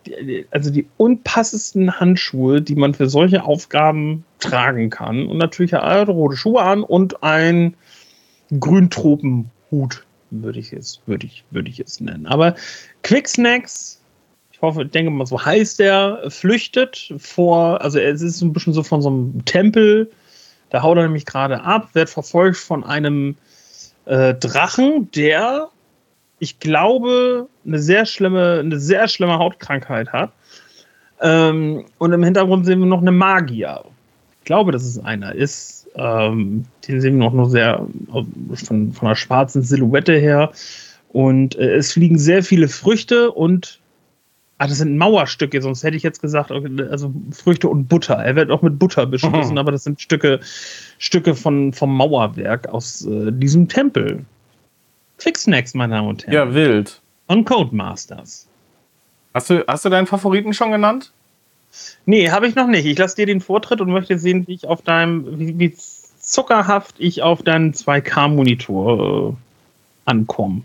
[0.51, 5.27] also die unpassendsten Handschuhe, die man für solche Aufgaben tragen kann.
[5.27, 7.75] Und natürlich hat er rote Schuhe an und ein
[8.59, 12.27] Grüntropenhut, würde ich es, würde ich, würde ich es nennen.
[12.27, 12.55] Aber
[13.03, 14.00] Quick Snacks
[14.63, 18.83] hoffe, ich denke mal, so heißt er, flüchtet vor, also es ist ein bisschen so
[18.83, 20.11] von so einem Tempel,
[20.71, 23.37] da haut er nämlich gerade ab, wird verfolgt von einem
[24.07, 25.69] äh, Drachen, der,
[26.39, 30.33] ich glaube, eine sehr schlimme, eine sehr schlimme Hautkrankheit hat.
[31.21, 33.85] Ähm, und im Hintergrund sehen wir noch eine Magier.
[34.39, 35.89] Ich glaube, dass es einer ist.
[35.97, 37.87] Ähm, den sehen wir noch nur sehr
[38.65, 40.53] von, von der schwarzen Silhouette her.
[41.13, 43.80] Und äh, es fliegen sehr viele Früchte und
[44.61, 48.17] Ah, das sind Mauerstücke, sonst hätte ich jetzt gesagt, also Früchte und Butter.
[48.17, 49.59] Er wird auch mit Butter beschmissen, mhm.
[49.59, 50.41] aber das sind Stücke,
[50.99, 54.27] Stücke von, vom Mauerwerk aus äh, diesem Tempel.
[55.17, 56.35] Fixnacks, meine Damen und Herren.
[56.35, 57.01] Ja, wild.
[57.27, 58.49] Und Codemasters.
[59.33, 61.11] Hast du, hast du deinen Favoriten schon genannt?
[62.05, 62.85] Nee, habe ich noch nicht.
[62.85, 65.75] Ich lasse dir den Vortritt und möchte sehen, wie ich auf deinem, wie, wie
[66.19, 69.35] zuckerhaft ich auf deinen 2K-Monitor äh,
[70.05, 70.65] ankomme.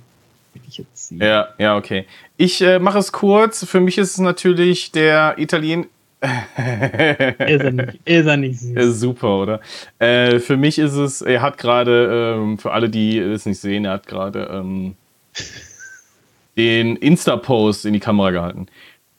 [1.12, 2.06] Ja, ja, okay.
[2.38, 3.66] Ich äh, mache es kurz.
[3.66, 5.88] Für mich ist es natürlich der Italien.
[6.22, 9.00] ist, er nicht, ist er nicht süß.
[9.00, 9.62] Super, oder?
[10.00, 13.86] Äh, für mich ist es, er hat gerade, ähm, für alle, die es nicht sehen,
[13.86, 14.96] er hat gerade ähm,
[16.58, 18.68] den Insta-Post in die Kamera gehalten.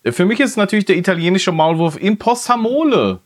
[0.03, 3.21] Äh, für mich ist es natürlich der italienische Maulwurf Impossamole.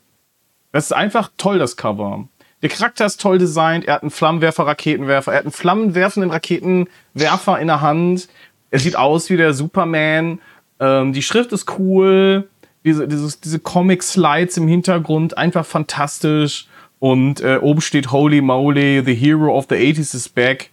[0.72, 2.28] Das ist einfach toll, das Cover.
[2.62, 3.86] Der Charakter ist toll designt.
[3.86, 5.32] Er hat einen Flammenwerfer, Raketenwerfer.
[5.32, 8.28] Er hat einen flammenwerfenden Raketenwerfer in der Hand.
[8.70, 10.40] Er sieht aus wie der Superman.
[10.78, 12.48] Ähm, die Schrift ist cool.
[12.84, 16.66] Diese, dieses, diese Comic-Slides im Hintergrund, einfach fantastisch.
[16.98, 20.70] Und äh, oben steht Holy Moly, the hero of the 80s is back.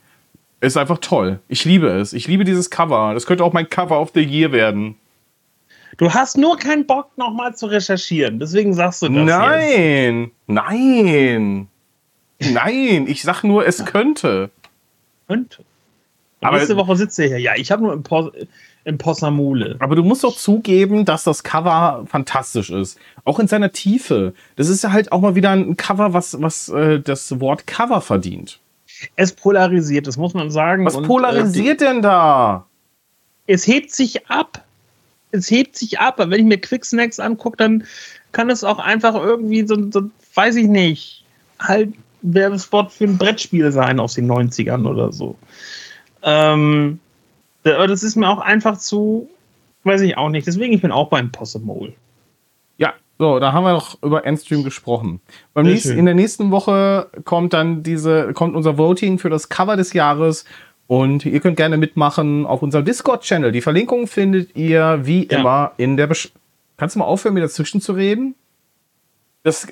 [0.59, 1.39] Ist einfach toll.
[1.47, 2.13] Ich liebe es.
[2.13, 3.13] Ich liebe dieses Cover.
[3.13, 4.95] Das könnte auch mein Cover of the Year werden.
[5.97, 8.39] Du hast nur keinen Bock, nochmal zu recherchieren.
[8.39, 9.25] Deswegen sagst du das.
[9.25, 10.31] Nein, jetzt.
[10.47, 11.67] nein,
[12.39, 13.07] nein.
[13.07, 14.49] Ich sag nur, es könnte.
[15.27, 15.63] Könnte.
[16.41, 17.39] Aber nächste Woche sitzt er hier.
[17.39, 18.31] Ja, ich habe nur im, Pos
[18.83, 19.75] im Possamule.
[19.79, 22.99] Aber du musst doch zugeben, dass das Cover fantastisch ist.
[23.25, 24.33] Auch in seiner Tiefe.
[24.55, 28.01] Das ist ja halt auch mal wieder ein Cover, was, was äh, das Wort Cover
[28.01, 28.59] verdient.
[29.15, 30.85] Es polarisiert, das muss man sagen.
[30.85, 32.65] Was Und, äh, polarisiert äh, denn da?
[33.47, 34.63] Es hebt sich ab
[35.31, 36.19] es hebt sich ab.
[36.19, 37.85] Aber wenn ich mir Quicksnacks angucke, dann
[38.31, 41.25] kann es auch einfach irgendwie so, so weiß ich nicht,
[41.59, 45.36] halt Werbespot für ein Brettspiel sein aus den 90ern oder so.
[46.24, 46.99] Ähm,
[47.63, 49.30] das ist mir auch einfach zu,
[49.84, 50.47] weiß ich auch nicht.
[50.47, 51.93] Deswegen, ich bin auch beim Possible.
[52.78, 55.20] Ja, so, da haben wir doch über Endstream gesprochen.
[55.53, 59.76] Beim nächsten, in der nächsten Woche kommt dann diese, kommt unser Voting für das Cover
[59.76, 60.45] des Jahres
[60.88, 63.51] und ihr könnt gerne mitmachen auf unserem Discord-Channel.
[63.51, 65.39] Die Verlinkung findet ihr wie ja.
[65.39, 66.32] immer in der Besch
[66.78, 68.36] Kannst du mal aufhören, mir dazwischen zu reden?
[69.41, 69.68] Das,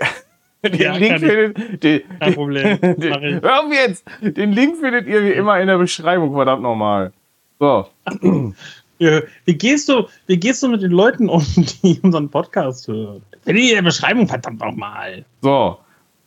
[0.74, 1.84] den ja, Link findet.
[1.84, 2.80] Den, Kein Problem.
[2.82, 4.06] Den, hör auf jetzt!
[4.22, 7.12] Den Link findet ihr wie immer in der Beschreibung, verdammt nochmal.
[7.60, 7.88] So.
[8.98, 11.44] Wie, gehst du, wie gehst du mit den Leuten um,
[11.84, 13.22] die unseren Podcast hören?
[13.44, 15.26] Findet ihr in der Beschreibung, verdammt nochmal.
[15.42, 15.78] So.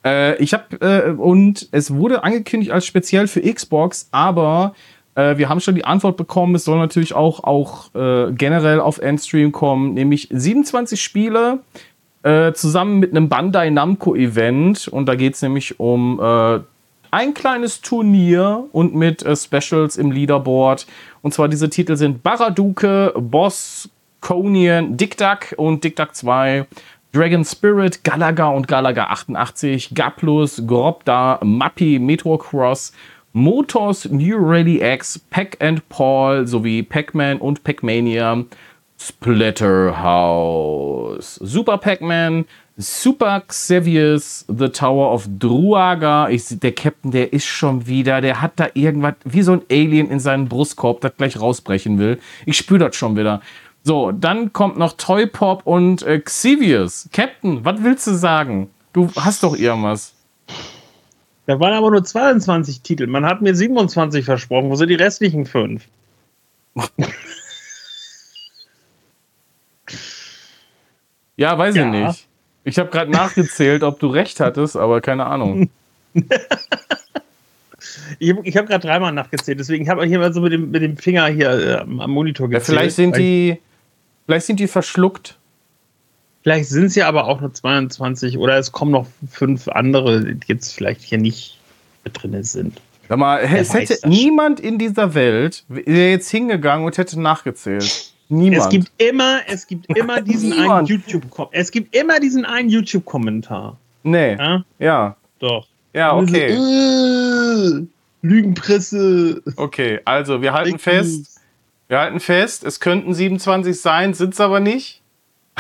[0.05, 4.75] Äh, ich habe äh, und es wurde angekündigt als speziell für Xbox, aber
[5.15, 6.55] äh, wir haben schon die Antwort bekommen.
[6.55, 11.61] Es soll natürlich auch auch äh, generell auf Endstream kommen, nämlich 27 Spiele
[12.23, 16.61] äh, zusammen mit einem Bandai Namco Event und da geht es nämlich um äh,
[17.11, 20.87] ein kleines Turnier und mit Specials im Leaderboard.
[21.23, 23.89] Und zwar diese Titel sind Baraduke, Boss,
[24.21, 26.67] Conian, Dick Duck und Dick Duck 2.
[27.13, 32.93] Dragon Spirit, Galaga und Galaga 88, Gaplus, Grobda, Mappi, Metrocross,
[33.33, 38.45] Motors, New Rally X, Pack and Paul sowie Pac-Man und Pac-Mania,
[38.99, 42.45] Splatterhouse, Super Pac-Man,
[42.77, 46.29] Super Xavius, The Tower of Druaga.
[46.29, 50.11] Ich, der Captain, der ist schon wieder, der hat da irgendwas wie so ein Alien
[50.11, 52.19] in seinen Brustkorb, das gleich rausbrechen will.
[52.45, 53.41] Ich spüre das schon wieder.
[53.85, 57.09] So, dann kommt noch Toy Pop und äh, Xevious.
[57.13, 58.71] Captain, was willst du sagen?
[58.93, 60.15] Du hast doch irgendwas.
[61.47, 63.07] Da waren aber nur 22 Titel.
[63.07, 64.71] Man hat mir 27 versprochen.
[64.71, 65.89] Wo sind die restlichen fünf?
[71.39, 71.87] ja, weiß ja.
[71.87, 72.29] ich nicht.
[72.65, 75.71] Ich habe gerade nachgezählt, ob du recht hattest, aber keine Ahnung.
[78.19, 80.83] ich habe hab gerade dreimal nachgezählt, deswegen habe ich hier mal so mit dem, mit
[80.83, 82.69] dem Finger hier äh, am Monitor gezählt.
[82.69, 83.59] Ja, vielleicht sind die
[84.29, 85.39] Vielleicht sind die verschluckt.
[86.43, 90.39] Vielleicht sind es ja aber auch nur 22 oder es kommen noch fünf andere, die
[90.49, 91.59] jetzt vielleicht hier nicht
[92.05, 92.79] drin sind.
[93.09, 98.08] Sag mal, es hätte niemand in dieser Welt wäre jetzt hingegangen und hätte nachgezählt.
[98.29, 98.63] Niemand.
[98.63, 103.79] Es gibt immer, es gibt immer diesen einen YouTube, es gibt immer diesen einen YouTube-Kommentar.
[104.03, 104.37] Nee.
[104.37, 104.65] Ja?
[104.79, 105.17] ja.
[105.39, 105.67] Doch.
[105.95, 106.55] Ja, okay.
[106.55, 107.87] So, äh,
[108.23, 109.43] Lügenpresse.
[109.57, 111.41] Okay, also wir halten fest,
[111.89, 115.03] wir halten fest, es könnten 27 sein, sind es aber nicht.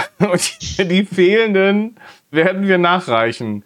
[0.18, 1.96] Und die, fehlenden
[2.30, 3.64] werden wir nachreichen.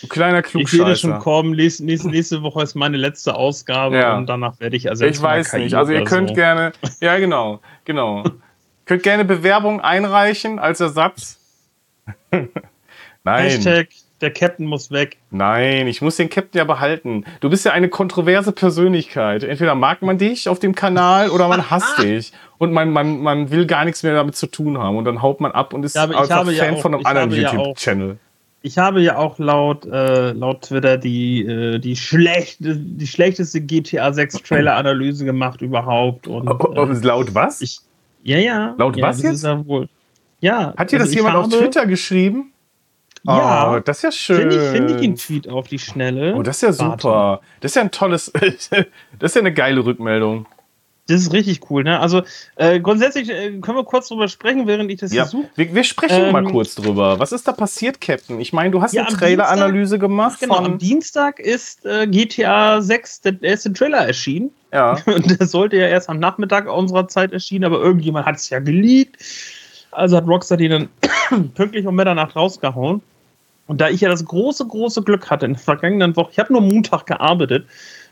[0.00, 0.74] Du kleiner Klugscheißer.
[0.74, 1.52] Ich werde schon kommen.
[1.52, 4.16] Nächste, nächste, Woche ist meine letzte Ausgabe ja.
[4.16, 5.74] und danach werde ich also Ich weiß nicht.
[5.74, 6.34] Also ihr könnt so.
[6.34, 8.24] gerne, ja genau, genau.
[8.84, 11.38] könnt gerne Bewerbung einreichen als Ersatz.
[12.30, 12.50] Nein.
[13.24, 13.88] Hashtag
[14.20, 15.16] der Captain muss weg.
[15.30, 17.24] Nein, ich muss den Captain ja behalten.
[17.40, 19.42] Du bist ja eine kontroverse Persönlichkeit.
[19.44, 22.32] Entweder mag man dich auf dem Kanal oder man hasst dich.
[22.58, 24.96] Und man, man, man will gar nichts mehr damit zu tun haben.
[24.96, 27.30] Und dann haut man ab und ist ja, einfach Fan ja auch, von einem anderen
[27.30, 28.18] YouTube-Channel.
[28.62, 34.12] Ich habe ja auch laut, äh, laut Twitter die, äh, die, schlechte, die schlechteste GTA
[34.12, 36.26] 6 Trailer-Analyse gemacht überhaupt.
[36.26, 37.62] Und, äh, laut was?
[37.62, 37.80] Ich,
[38.22, 38.74] ja, ja.
[38.78, 39.44] Laut ja, was jetzt?
[39.44, 39.88] Ja, wohl.
[40.40, 40.74] ja.
[40.76, 42.52] Hat dir also das jemand auf Twitter geschrieben?
[43.24, 44.50] Ja, oh, das ist ja schön.
[44.50, 46.34] Finde ich, find ich den Tweet auf die Schnelle.
[46.34, 47.08] Oh, das ist ja super.
[47.08, 47.44] Warte.
[47.60, 48.70] Das ist ja ein tolles, das
[49.20, 50.46] ist ja eine geile Rückmeldung.
[51.10, 51.98] Das ist richtig cool, ne?
[51.98, 52.22] Also
[52.54, 55.26] äh, grundsätzlich äh, können wir kurz drüber sprechen, während ich das ja.
[55.26, 55.48] suche.
[55.56, 57.18] Wir, wir, sprechen ähm, mal kurz drüber.
[57.18, 58.38] Was ist da passiert, Captain?
[58.40, 60.38] Ich meine, du hast ja, eine Trailer-Analyse gemacht.
[60.38, 64.50] Genau, am Dienstag ist äh, GTA 6 der erste Trailer erschienen.
[64.72, 64.98] Ja.
[65.06, 68.60] Und der sollte ja erst am Nachmittag unserer Zeit erschienen, aber irgendjemand hat es ja
[68.60, 69.16] geleakt.
[69.90, 70.88] Also hat Rockstar die dann
[71.54, 73.02] pünktlich um Mitternacht rausgehauen.
[73.66, 76.52] Und da ich ja das große, große Glück hatte in der vergangenen Woche, ich habe
[76.52, 77.66] nur Montag gearbeitet,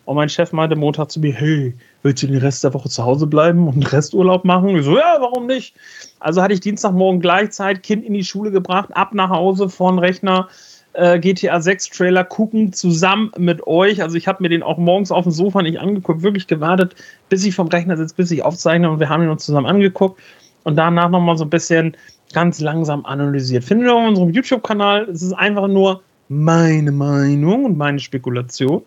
[0.09, 3.05] und mein Chef meinte Montag zu mir, hey, willst du den Rest der Woche zu
[3.05, 4.77] Hause bleiben und Resturlaub machen?
[4.77, 5.75] Ich so, ja, warum nicht?
[6.21, 10.49] Also hatte ich Dienstagmorgen gleichzeitig Kind in die Schule gebracht, ab nach Hause von Rechner,
[10.95, 14.03] äh, GTA 6 Trailer gucken, zusammen mit euch.
[14.03, 16.95] Also ich habe mir den auch morgens auf dem Sofa nicht angeguckt, wirklich gewartet,
[17.29, 20.21] bis ich vom Rechner sitze, bis ich aufzeichne und wir haben ihn uns zusammen angeguckt
[20.65, 21.97] und danach nochmal so ein bisschen
[22.33, 23.65] ganz langsam analysiert.
[23.65, 28.83] Findet ihr auf unserem YouTube-Kanal, es ist einfach nur meine Meinung und meine Spekulation.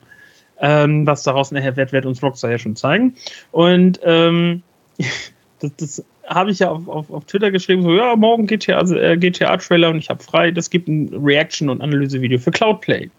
[0.62, 3.16] Ähm, was daraus nachher wird, wird uns Rockstar ja schon zeigen.
[3.52, 4.62] Und ähm,
[5.60, 8.96] das, das habe ich ja auf, auf, auf Twitter geschrieben, so, ja, morgen GTA, also,
[8.96, 13.10] äh, GTA-Trailer und ich habe frei, das gibt ein Reaction- und Analysevideo für Cloudplay.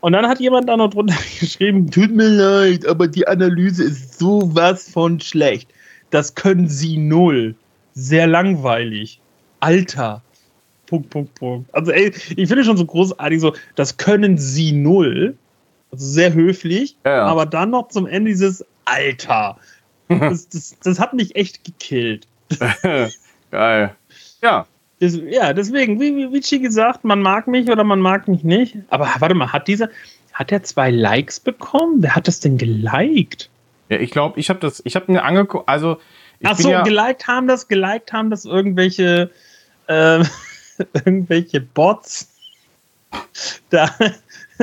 [0.00, 4.18] Und dann hat jemand da noch drunter geschrieben, tut mir leid, aber die Analyse ist
[4.18, 5.68] sowas von schlecht.
[6.10, 7.54] Das können sie null.
[7.94, 9.20] Sehr langweilig.
[9.60, 10.22] Alter.
[10.86, 11.74] Punkt, Punkt, Punkt.
[11.74, 15.36] Also ey, ich finde schon so großartig so, das können sie null.
[15.92, 17.24] Also sehr höflich, ja, ja.
[17.26, 19.58] aber dann noch zum Ende dieses Alter.
[20.08, 22.26] Das, das, das hat mich echt gekillt.
[23.50, 23.96] Geil.
[24.42, 24.66] Ja.
[25.00, 28.76] Das, ja, deswegen, wie, wie Vici gesagt, man mag mich oder man mag mich nicht.
[28.90, 29.88] Aber warte mal, hat dieser,
[30.34, 32.02] hat er zwei Likes bekommen?
[32.02, 33.48] Wer hat das denn geliked?
[33.88, 35.98] Ja, ich glaube, ich habe das, ich habe mir angeguckt, also.
[36.42, 39.30] Ach so, ja geliked haben das, geliked haben das irgendwelche,
[39.86, 40.22] äh,
[40.92, 42.28] irgendwelche Bots.
[43.70, 43.90] Da,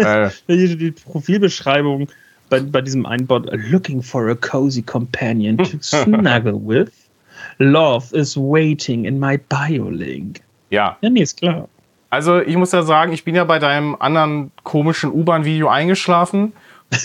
[0.06, 0.30] äh.
[0.78, 2.08] die Profilbeschreibung
[2.50, 6.92] bei, bei diesem Einbot, looking for a cozy companion to snuggle with.
[7.60, 10.42] Love is waiting in my bio-link.
[10.70, 10.98] Ja.
[11.02, 11.68] Ja, nee, ist klar.
[12.10, 16.54] Also ich muss ja sagen, ich bin ja bei deinem anderen komischen U-Bahn-Video eingeschlafen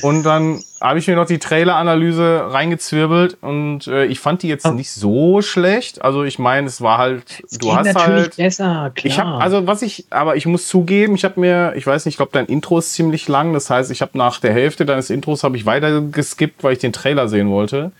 [0.02, 4.66] und dann habe ich mir noch die Trailer-Analyse reingezwirbelt und äh, ich fand die jetzt
[4.72, 6.02] nicht so schlecht.
[6.02, 9.04] Also ich meine, es war halt, es du hast halt besser, klar.
[9.04, 12.14] Ich habe also was ich, aber ich muss zugeben, ich habe mir, ich weiß nicht,
[12.14, 13.52] ich glaube dein Intro ist ziemlich lang.
[13.52, 16.78] Das heißt, ich habe nach der Hälfte deines Intros habe ich weiter geskippt, weil ich
[16.78, 17.92] den Trailer sehen wollte.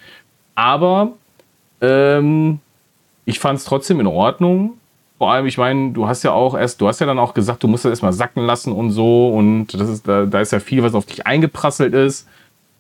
[0.55, 1.13] Aber
[1.83, 2.61] ähm,
[3.27, 4.79] ich fand es trotzdem in Ordnung
[5.19, 7.63] vor allem, ich meine, du hast ja auch erst, du hast ja dann auch gesagt,
[7.63, 9.29] du musst das erstmal sacken lassen und so.
[9.29, 12.29] Und das ist, da, da ist ja viel, was auf dich eingeprasselt ist.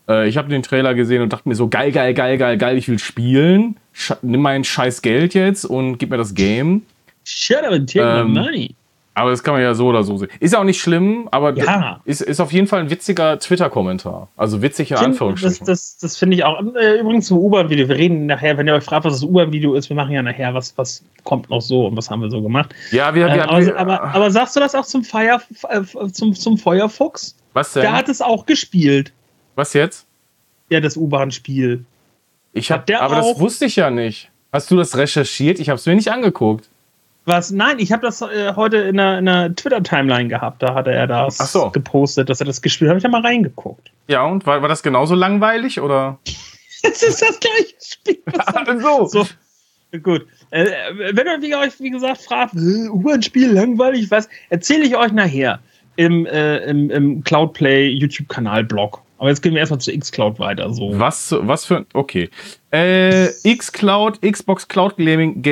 [0.09, 2.76] Äh, ich habe den Trailer gesehen und dachte mir so, geil, geil, geil, geil, geil,
[2.76, 3.76] ich will spielen.
[3.93, 6.82] Sch nimm mein scheiß Geld jetzt und gib mir das Game.
[7.24, 8.74] Shut up and take ähm, my money.
[9.16, 10.28] Aber das kann man ja so oder so sehen.
[10.40, 12.00] Ist auch nicht schlimm, aber ja.
[12.04, 14.28] ist, ist auf jeden Fall ein witziger Twitter-Kommentar.
[14.36, 15.64] Also witzige Anführungsstrichen.
[15.66, 16.60] Das, das, das finde ich auch.
[16.74, 17.88] Äh, übrigens zum U-Bahn-Video.
[17.88, 20.52] Wir reden nachher, wenn ihr euch fragt, was das U-Bahn-Video ist, wir machen ja nachher,
[20.52, 22.74] was, was kommt noch so und was haben wir so gemacht.
[22.90, 26.34] Ja, wir, wir, äh, aber, aber, aber, sagst du das auch zum, Feier, äh, zum,
[26.34, 27.36] zum Feuerfuchs?
[27.52, 27.82] Was denn?
[27.82, 29.12] Der hat es auch gespielt.
[29.54, 30.06] Was jetzt?
[30.70, 31.84] Ja, das U-Bahn-Spiel.
[32.52, 34.30] Ich hab, hab aber das wusste ich ja nicht.
[34.52, 35.60] Hast du das recherchiert?
[35.60, 36.68] Ich habe es mir nicht angeguckt.
[37.26, 37.50] Was?
[37.50, 40.62] Nein, ich habe das äh, heute in einer, einer Twitter-Timeline gehabt.
[40.62, 41.70] Da hatte er das so.
[41.70, 42.92] gepostet, dass er das gespielt hat.
[42.92, 43.90] Habe ich da mal reingeguckt.
[44.08, 46.18] Ja, und war, war das genauso langweilig oder?
[46.86, 48.22] Es ist das gleiche Spiel.
[48.66, 49.06] Also.
[49.06, 49.26] So.
[50.02, 50.26] Gut.
[50.50, 50.66] Äh,
[51.12, 55.60] wenn ihr euch, wie gesagt, fragt, U-Bahn-Spiel langweilig, was, erzähle ich euch nachher
[55.96, 59.00] im, äh, im, im Cloudplay YouTube-Kanal-Blog.
[59.18, 60.72] Aber jetzt gehen wir erstmal zu Xcloud weiter.
[60.74, 60.98] So.
[60.98, 61.86] Was, was für.
[61.94, 62.28] Okay.
[62.70, 65.42] Äh, Xcloud, Xbox Cloud Gaming.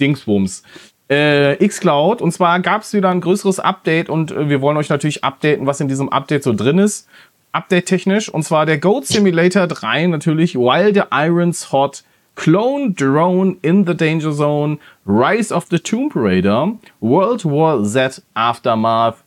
[0.00, 0.62] Dingsbums.
[1.08, 2.20] Äh, xCloud.
[2.20, 5.66] Und zwar gab es wieder ein größeres Update und äh, wir wollen euch natürlich updaten,
[5.66, 7.08] was in diesem Update so drin ist.
[7.52, 8.28] Update-technisch.
[8.28, 10.56] Und zwar der Goat Simulator 3 natürlich.
[10.56, 12.02] While the Iron's Hot.
[12.34, 14.78] Clone Drone in the Danger Zone.
[15.06, 16.72] Rise of the Tomb Raider.
[17.00, 19.24] World War Z Aftermath.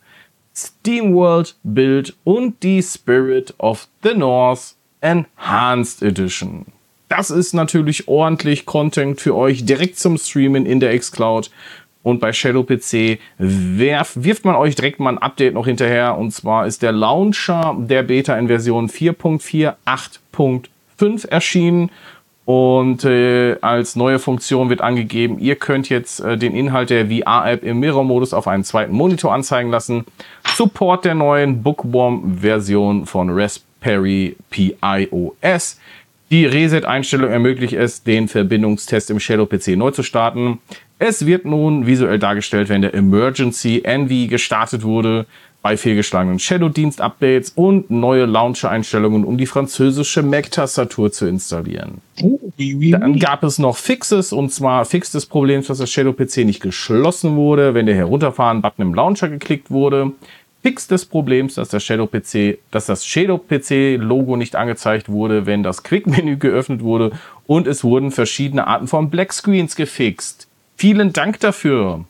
[0.54, 6.66] SteamWorld Build und die Spirit of the North Enhanced Edition.
[7.10, 11.50] Das ist natürlich ordentlich Content für euch direkt zum Streamen in der xCloud.
[12.04, 16.16] Und bei Shadow PC werf, wirft man euch direkt mal ein Update noch hinterher.
[16.16, 21.90] Und zwar ist der Launcher der Beta in Version 4.48.5 erschienen.
[22.44, 27.64] Und äh, als neue Funktion wird angegeben, ihr könnt jetzt äh, den Inhalt der VR-App
[27.64, 30.04] im Mirror-Modus auf einen zweiten Monitor anzeigen lassen.
[30.54, 34.76] Support der neuen Bookworm-Version von Raspberry Pi
[35.10, 35.80] OS
[36.30, 40.60] Die Reset-Einstellung ermöglicht es, den Verbindungstest im Shadow PC neu zu starten.
[41.00, 45.26] Es wird nun visuell dargestellt, wenn der Emergency Envy gestartet wurde,
[45.62, 52.00] bei fehlgeschlagenen Shadow-Dienst-Updates und neue Launcher-Einstellungen, um die französische Mac-Tastatur zu installieren.
[52.22, 56.62] Oh, Dann gab es noch Fixes, und zwar Fix des Problems, dass das Shadow-PC nicht
[56.62, 60.12] geschlossen wurde, wenn der Herunterfahren-Button im Launcher geklickt wurde.
[60.62, 65.46] Fix des Problems, dass das Shadow PC, dass das Shadow PC Logo nicht angezeigt wurde,
[65.46, 67.12] wenn das Quick-Menü geöffnet wurde
[67.46, 70.48] und es wurden verschiedene Arten von Black Screens gefixt.
[70.76, 72.04] Vielen Dank dafür.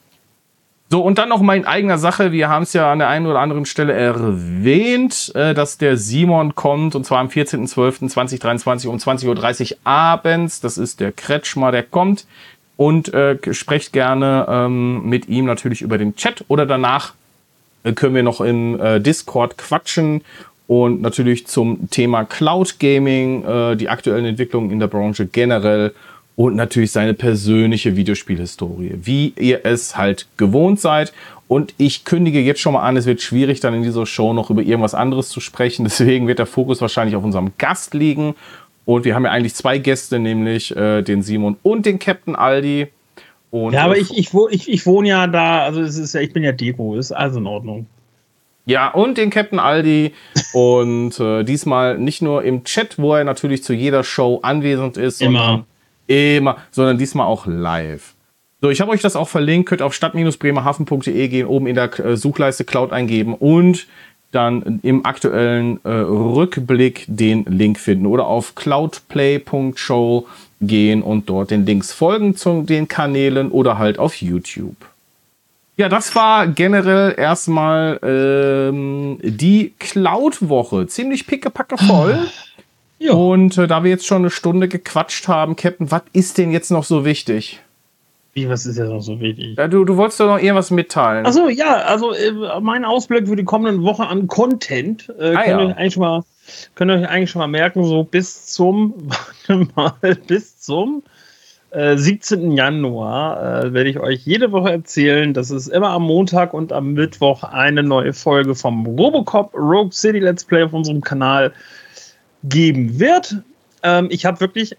[0.92, 2.32] So, und dann noch mal in eigener Sache.
[2.32, 6.56] Wir haben es ja an der einen oder anderen Stelle erwähnt, äh, dass der Simon
[6.56, 10.60] kommt, und zwar am 14.12.2023 um 20.30 Uhr abends.
[10.60, 12.26] Das ist der Kretschmer, der kommt.
[12.76, 17.12] Und äh, sprecht gerne ähm, mit ihm natürlich über den Chat oder danach
[17.94, 20.22] können wir noch im äh, Discord quatschen
[20.66, 25.92] und natürlich zum Thema Cloud Gaming, äh, die aktuellen Entwicklungen in der Branche generell
[26.36, 31.12] und natürlich seine persönliche Videospielhistorie, wie ihr es halt gewohnt seid.
[31.48, 34.50] Und ich kündige jetzt schon mal an, es wird schwierig, dann in dieser Show noch
[34.50, 35.84] über irgendwas anderes zu sprechen.
[35.86, 38.36] Deswegen wird der Fokus wahrscheinlich auf unserem Gast liegen.
[38.84, 42.86] Und wir haben ja eigentlich zwei Gäste, nämlich äh, den Simon und den Captain Aldi.
[43.50, 46.32] Und ja, aber ich, ich, ich, ich wohne ja da, also es ist ja, ich
[46.32, 47.86] bin ja Deko, ist also in Ordnung.
[48.66, 50.12] Ja, und den Captain Aldi.
[50.52, 55.20] und äh, diesmal nicht nur im Chat, wo er natürlich zu jeder Show anwesend ist.
[55.20, 55.64] Immer.
[56.06, 58.14] Immer, sondern diesmal auch live.
[58.60, 62.16] So, ich habe euch das auch verlinkt, könnt auf stadt-bremerhaven.de gehen, oben in der äh,
[62.16, 63.86] Suchleiste Cloud eingeben und
[64.32, 70.26] dann im aktuellen äh, Rückblick den Link finden oder auf cloudplay.show
[70.60, 74.76] gehen und dort den Links folgen zu den Kanälen oder halt auf YouTube.
[75.76, 80.86] Ja, das war generell erstmal ähm, die Cloud-Woche.
[80.88, 82.18] Ziemlich pickepacke voll.
[82.98, 83.14] Ja.
[83.14, 86.70] Und äh, da wir jetzt schon eine Stunde gequatscht haben, Captain, was ist denn jetzt
[86.70, 87.60] noch so wichtig?
[88.40, 89.58] Wie, was ist jetzt noch so wichtig?
[89.58, 91.26] Ja, du, du wolltest doch noch irgendwas mitteilen.
[91.26, 95.60] Achso, ja, also äh, mein Ausblick für die kommende Woche an Content äh, ah, könnt,
[95.60, 95.68] ja.
[95.68, 96.24] ihr eigentlich schon mal,
[96.74, 98.94] könnt ihr euch eigentlich schon mal merken, so bis zum,
[99.48, 101.02] warte mal, bis zum
[101.70, 102.52] äh, 17.
[102.52, 106.94] Januar äh, werde ich euch jede Woche erzählen, dass es immer am Montag und am
[106.94, 111.52] Mittwoch eine neue Folge vom Robocop Rogue City Let's Play auf unserem Kanal
[112.44, 113.36] geben wird.
[113.82, 114.76] Ähm, ich habe wirklich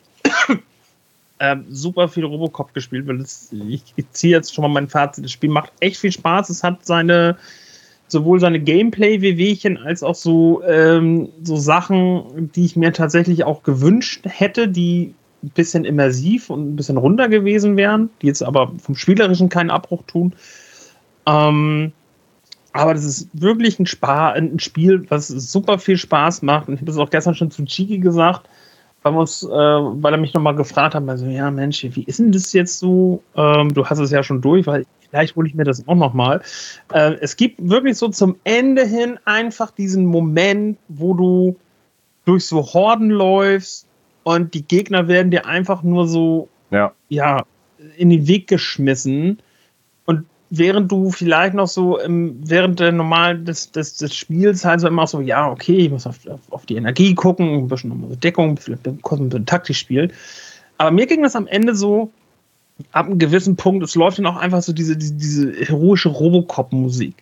[1.42, 5.26] ähm, super viel Robocop gespielt, weil es, ich, ich ziehe jetzt schon mal mein Fazit.
[5.26, 6.50] Das Spiel macht echt viel Spaß.
[6.50, 7.36] Es hat seine
[8.08, 14.26] sowohl seine Gameplay-Wehwehchen als auch so, ähm, so Sachen, die ich mir tatsächlich auch gewünscht
[14.28, 18.96] hätte, die ein bisschen immersiv und ein bisschen runter gewesen wären, die jetzt aber vom
[18.96, 20.34] Spielerischen keinen Abbruch tun.
[21.26, 21.94] Ähm,
[22.74, 26.68] aber das ist wirklich ein, Spar ein Spiel, was super viel Spaß macht.
[26.68, 28.48] Und ich habe es auch gestern schon zu Chiki gesagt,
[29.04, 32.32] weil, uns, äh, weil er mich nochmal gefragt hat, also, ja Mensch, wie ist denn
[32.32, 33.24] das jetzt so?
[33.36, 36.42] Ähm, du hast es ja schon durch, weil vielleicht hole ich mir das auch nochmal.
[36.94, 41.56] Äh, es gibt wirklich so zum Ende hin einfach diesen Moment, wo du
[42.26, 43.88] durch so Horden läufst
[44.24, 46.94] und die Gegner werden dir einfach nur so ja.
[47.10, 47.44] ja
[47.98, 49.40] in den Weg geschmissen
[50.52, 54.88] während du vielleicht noch so im, während der normalen des, des, des Spiels halt so
[54.88, 58.58] immer so, ja, okay, ich muss auf, auf, die Energie gucken, ein bisschen nochmal Deckung,
[58.58, 60.12] vielleicht ein bisschen taktisch spielen.
[60.78, 62.12] Aber mir ging das am Ende so,
[62.92, 67.16] ab einem gewissen Punkt, es läuft dann auch einfach so diese, diese, diese heroische Robocop-Musik.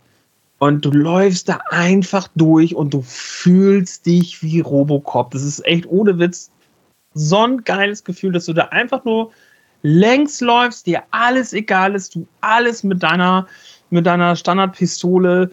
[0.57, 5.31] Und du läufst da einfach durch und du fühlst dich wie Robocop.
[5.31, 6.49] Das ist echt ohne Witz
[7.13, 9.31] so ein geiles Gefühl, dass du da einfach nur
[9.81, 13.47] längs läufst, dir alles egal ist, du alles mit deiner,
[13.89, 15.51] mit deiner Standardpistole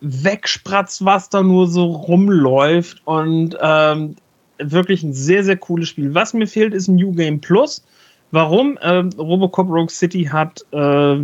[0.00, 4.16] wegspratzt, was da nur so rumläuft und ähm,
[4.58, 6.14] wirklich ein sehr, sehr cooles Spiel.
[6.14, 7.84] Was mir fehlt, ist ein New Game Plus.
[8.30, 8.78] Warum?
[8.82, 11.16] Ähm, Robocop Rogue City hat äh,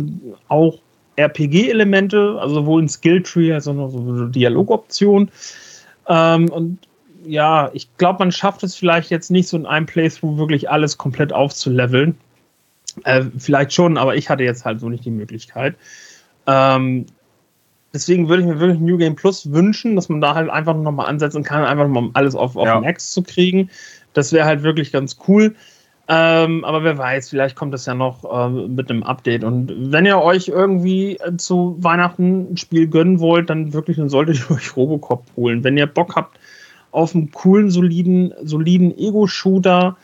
[0.47, 0.79] auch
[1.15, 5.29] RPG-Elemente, also sowohl ein Skilltree als auch noch eine Dialogoption.
[6.07, 6.79] Ähm, und
[7.25, 10.97] ja, ich glaube, man schafft es vielleicht jetzt nicht so in einem Playthrough wirklich alles
[10.97, 12.17] komplett aufzuleveln.
[13.03, 15.75] Äh, vielleicht schon, aber ich hatte jetzt halt so nicht die Möglichkeit.
[16.47, 17.05] Ähm,
[17.93, 21.07] deswegen würde ich mir wirklich New Game Plus wünschen, dass man da halt einfach nochmal
[21.07, 22.79] ansetzen kann, einfach mal alles auf, auf ja.
[22.79, 23.69] Max zu kriegen.
[24.13, 25.55] Das wäre halt wirklich ganz cool.
[26.09, 29.43] Ähm, aber wer weiß, vielleicht kommt das ja noch äh, mit einem Update.
[29.43, 34.09] Und wenn ihr euch irgendwie äh, zu Weihnachten ein Spiel gönnen wollt, dann wirklich, dann
[34.09, 35.63] solltet ihr euch Robocop holen.
[35.63, 36.37] Wenn ihr Bock habt
[36.91, 39.95] auf einen coolen, soliden, soliden Ego-Shooter,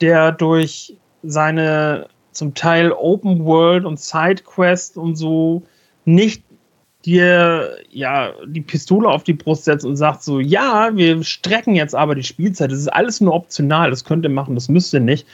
[0.00, 5.62] der durch seine zum Teil Open World und Side Quest und so
[6.04, 6.42] nicht
[7.04, 11.94] dir ja die Pistole auf die Brust setzt und sagt so, ja, wir strecken jetzt
[11.94, 12.70] aber die Spielzeit.
[12.70, 13.90] Das ist alles nur optional.
[13.90, 15.26] Das könnt ihr machen, das müsst ihr nicht.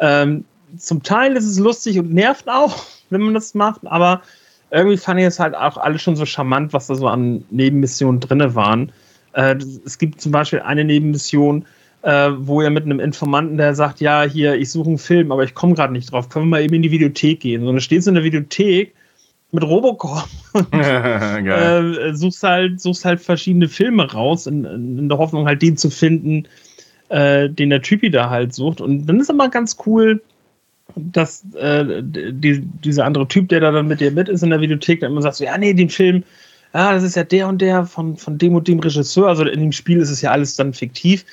[0.00, 0.44] Ähm,
[0.76, 4.22] zum Teil ist es lustig und nervt auch, wenn man das macht, aber
[4.70, 8.20] irgendwie fand ich es halt auch alles schon so charmant, was da so an Nebenmissionen
[8.20, 8.92] drin waren.
[9.32, 11.64] Äh, es gibt zum Beispiel eine Nebenmission,
[12.06, 15.42] äh, wo ihr mit einem Informanten, der sagt, ja, hier, ich suche einen Film, aber
[15.42, 17.62] ich komme gerade nicht drauf, können wir mal eben in die Videothek gehen.
[17.62, 18.94] So, dann stehst du in der Videothek
[19.50, 25.46] mit Robocop und äh, suchst, halt, suchst halt verschiedene Filme raus, in, in der Hoffnung
[25.46, 26.46] halt den zu finden,
[27.08, 28.80] äh, den der Typi da halt sucht.
[28.80, 30.22] Und dann ist aber ganz cool,
[30.94, 34.60] dass äh, die, dieser andere Typ, der da dann mit dir mit ist in der
[34.60, 36.22] Videothek, dann immer sagt so, ja, nee, den Film,
[36.72, 39.26] ja, das ist ja der und der von, von dem und dem Regisseur.
[39.26, 41.24] Also in dem Spiel ist es ja alles dann fiktiv.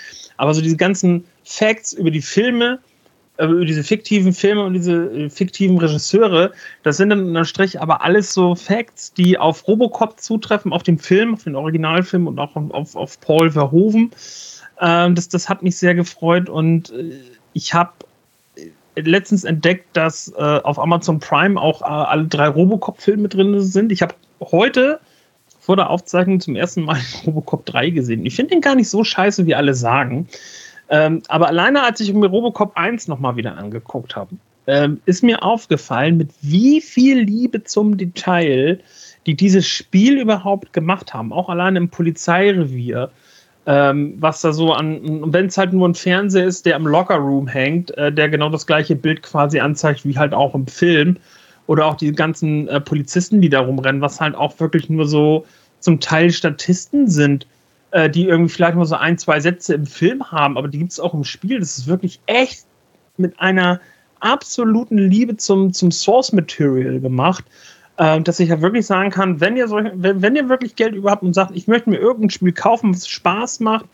[0.44, 2.80] Aber so diese ganzen Facts über die Filme,
[3.38, 6.52] äh, über diese fiktiven Filme und diese äh, fiktiven Regisseure,
[6.84, 11.00] das sind dann unterm Strich aber alles so Facts, die auf Robocop zutreffen, auf den
[11.00, 14.12] Film, auf den Originalfilm und auch auf, auf Paul Verhoeven.
[14.82, 17.22] Ähm, das, das hat mich sehr gefreut und äh,
[17.54, 17.94] ich habe
[18.98, 23.94] letztens entdeckt, dass äh, auf Amazon Prime auch äh, alle drei Robocop-Filme drin sind.
[23.94, 25.00] Ich habe heute
[25.66, 28.26] vor der Aufzeichnung zum ersten Mal Robocop 3 gesehen.
[28.26, 30.28] Ich finde den gar nicht so scheiße, wie alle sagen.
[30.90, 34.36] Ähm, aber alleine, als ich mir Robocop 1 nochmal wieder angeguckt habe,
[34.68, 38.80] ähm, ist mir aufgefallen, mit wie viel Liebe zum Detail
[39.26, 41.32] die dieses Spiel überhaupt gemacht haben.
[41.32, 43.10] Auch alleine im Polizeirevier
[43.66, 47.48] ähm, was da so an, wenn es halt nur ein Fernseher ist, der im Lockerroom
[47.48, 51.18] hängt, äh, der genau das gleiche Bild quasi anzeigt wie halt auch im Film.
[51.68, 55.46] Oder auch die ganzen äh, Polizisten, die da rumrennen, was halt auch wirklich nur so
[55.80, 57.48] zum Teil Statisten sind,
[57.92, 60.92] äh, die irgendwie vielleicht nur so ein, zwei Sätze im Film haben, aber die gibt
[60.92, 61.60] es auch im Spiel.
[61.60, 62.66] Das ist wirklich echt
[63.18, 63.80] mit einer
[64.20, 67.46] absoluten Liebe zum, zum Source Material gemacht
[67.98, 70.96] äh, dass ich ja wirklich sagen kann, wenn ihr, solch, wenn, wenn ihr wirklich Geld
[70.96, 73.86] überhaupt und sagt, ich möchte mir irgendein Spiel kaufen, was Spaß macht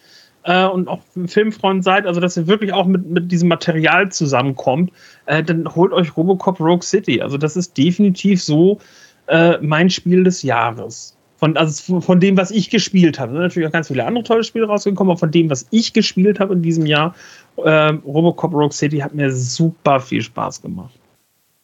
[0.44, 4.92] äh, und auch Filmfreund seid, also dass ihr wirklich auch mit, mit diesem Material zusammenkommt,
[5.26, 7.22] äh, dann holt euch Robocop Rogue City.
[7.22, 8.80] Also das ist definitiv so
[9.28, 11.16] äh, mein Spiel des Jahres.
[11.38, 13.32] Von, also von dem, was ich gespielt habe.
[13.32, 16.38] Sind natürlich auch ganz viele andere tolle Spiele rausgekommen, aber von dem, was ich gespielt
[16.42, 17.16] habe in diesem Jahr,
[17.56, 20.92] äh, Robocop Rogue City hat mir super viel Spaß gemacht.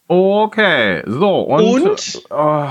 [0.08, 2.68] Okay, so und und, oh,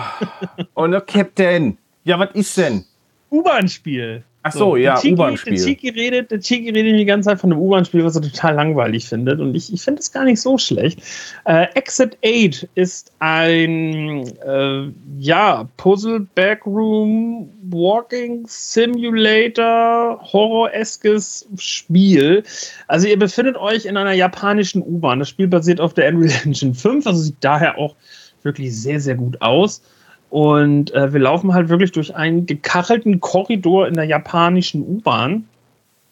[0.75, 1.77] und der Captain.
[2.05, 2.85] Ja, was ist denn?
[3.31, 4.23] U-Bahn-Spiel.
[4.47, 5.55] Ach so, ja, U-Bahn-Spiel.
[5.55, 8.55] Der Chiki redet, der Chiki redet die ganze Zeit von einem U-Bahn-Spiel, was er total
[8.55, 9.41] langweilig findet.
[9.41, 11.01] Und ich, ich finde es gar nicht so schlecht.
[11.47, 22.43] Äh, Exit 8 ist ein, äh, ja, Puzzle Backroom Walking Simulator horror-eskes Spiel.
[22.87, 25.21] Also ihr befindet euch in einer japanischen U-Bahn.
[25.21, 27.97] Das Spiel basiert auf der Unreal Engine 5, also sieht daher auch
[28.43, 29.83] wirklich sehr, sehr gut aus.
[30.31, 35.47] Und äh, wir laufen halt wirklich durch einen gekachelten Korridor in der japanischen U-Bahn.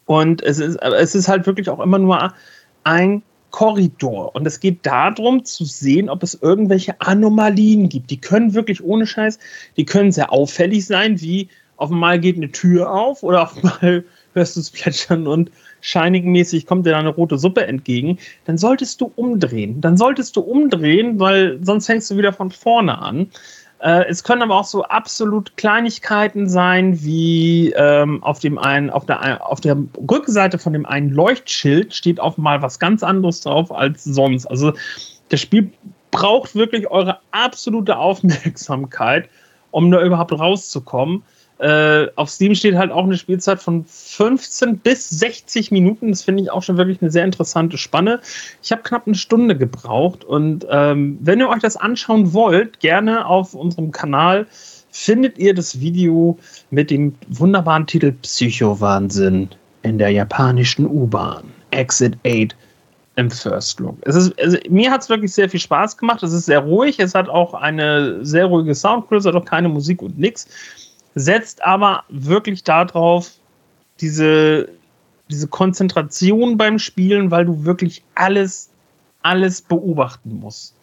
[0.06, 2.32] Und es ist, es ist halt wirklich auch immer nur
[2.84, 4.34] ein Korridor.
[4.34, 8.10] Und es geht darum zu sehen, ob es irgendwelche Anomalien gibt.
[8.10, 9.38] Die können wirklich ohne Scheiß,
[9.76, 14.04] die können sehr auffällig sein, wie auf einmal geht eine Tür auf oder auf einmal
[14.34, 15.50] hörst du es plätschern und
[15.82, 18.18] Shining-mäßig kommt dir da eine rote Suppe entgegen.
[18.44, 19.80] Dann solltest du umdrehen.
[19.80, 23.28] Dann solltest du umdrehen, weil sonst fängst du wieder von vorne an.
[23.83, 29.07] Äh, es können aber auch so absolut Kleinigkeiten sein, wie ähm, auf dem einen, auf
[29.07, 29.76] der, auf der
[30.09, 34.47] Rückseite von dem einen Leuchtschild steht auf mal was ganz anderes drauf als sonst.
[34.47, 34.72] Also
[35.30, 35.72] das Spiel
[36.12, 39.28] braucht wirklich eure absolute Aufmerksamkeit,
[39.72, 41.24] um da überhaupt rauszukommen.
[41.62, 46.10] Äh, auf Steam steht halt auch eine Spielzeit von 15 bis 60 Minuten.
[46.10, 48.20] Das finde ich auch schon wirklich eine sehr interessante Spanne.
[48.64, 53.26] Ich habe knapp eine Stunde gebraucht und ähm, wenn ihr euch das anschauen wollt, gerne
[53.26, 54.48] auf unserem Kanal
[54.90, 56.36] findet ihr das Video
[56.72, 59.48] mit dem wunderbaren Titel Psychowahnsinn
[59.82, 61.44] in der japanischen U-Bahn.
[61.70, 62.56] Exit 8
[63.14, 63.98] im First Look.
[64.00, 66.24] Es ist, also mir hat es wirklich sehr viel Spaß gemacht.
[66.24, 66.98] Es ist sehr ruhig.
[66.98, 70.48] Es hat auch eine sehr ruhige Soundkulisse, hat auch keine Musik und nichts
[71.14, 73.30] setzt aber wirklich darauf,
[74.00, 74.68] diese,
[75.30, 78.70] diese Konzentration beim Spielen, weil du wirklich alles,
[79.22, 80.74] alles beobachten musst.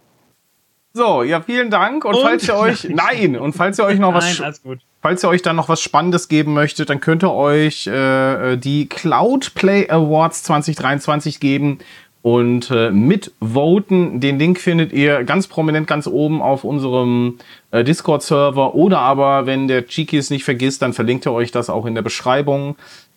[0.93, 2.03] So, ja, vielen Dank.
[2.03, 5.29] Und, und falls ihr euch, nein, und falls ihr euch noch was, nein, falls ihr
[5.29, 9.89] euch dann noch was Spannendes geben möchtet, dann könnt ihr euch äh, die Cloud Play
[9.89, 11.79] Awards 2023 geben
[12.21, 14.19] und äh, mitvoten.
[14.19, 17.37] Den Link findet ihr ganz prominent ganz oben auf unserem
[17.71, 21.69] äh, Discord-Server oder aber, wenn der Cheeky es nicht vergisst, dann verlinkt er euch das
[21.69, 22.75] auch in der Beschreibung.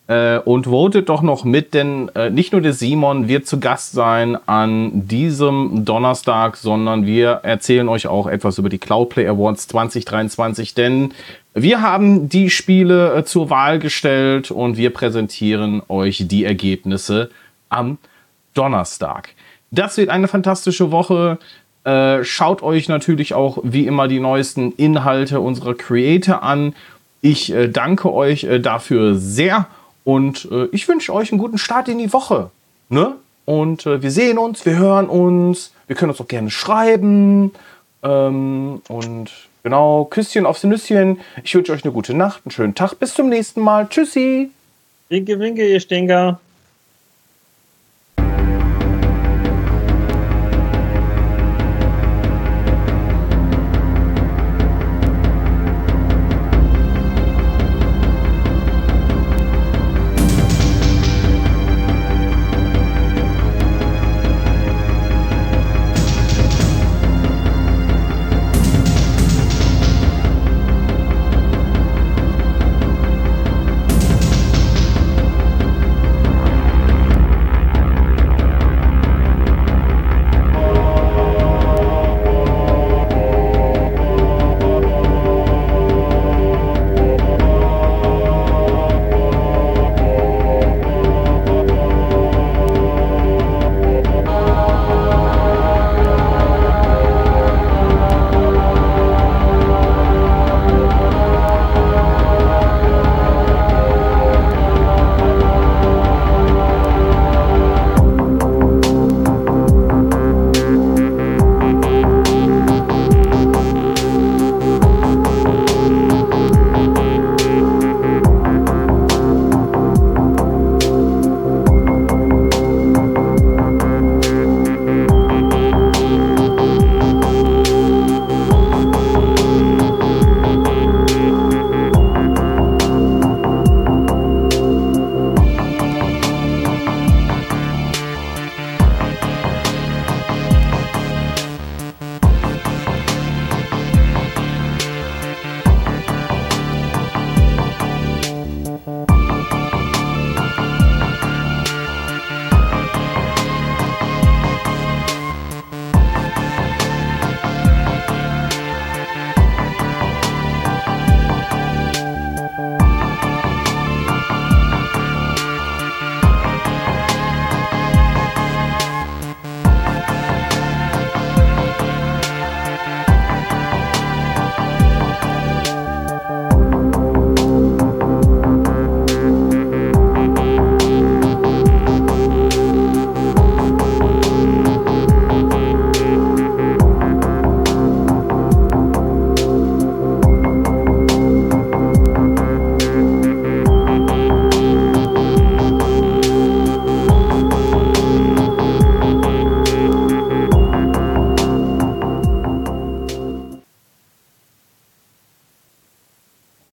[0.09, 3.93] Äh, und votet doch noch mit, denn äh, nicht nur der Simon wird zu Gast
[3.93, 10.75] sein an diesem Donnerstag, sondern wir erzählen euch auch etwas über die Cloudplay Awards 2023,
[10.75, 11.15] denn
[11.55, 17.31] wir haben die Spiele äh, zur Wahl gestellt und wir präsentieren euch die Ergebnisse
[17.69, 17.99] am
[18.55, 19.31] Donnerstag.
[19.71, 21.39] Das wird eine fantastische Woche.
[21.85, 26.75] Äh, schaut euch natürlich auch wie immer die neuesten Inhalte unserer Creator an.
[27.21, 29.67] Ich äh, danke euch äh, dafür sehr
[30.05, 32.51] und äh, ich wünsche euch einen guten Start in die Woche.
[32.89, 33.17] Ne?
[33.45, 37.53] Und äh, wir sehen uns, wir hören uns, wir können uns auch gerne schreiben.
[38.03, 39.31] Ähm, und
[39.63, 41.21] genau, Küsschen aufs Nüsschen.
[41.43, 42.95] Ich wünsche euch eine gute Nacht, einen schönen Tag.
[42.95, 43.89] Bis zum nächsten Mal.
[43.89, 44.51] Tschüssi.
[45.09, 46.41] Winke, winke, ihr Stinker.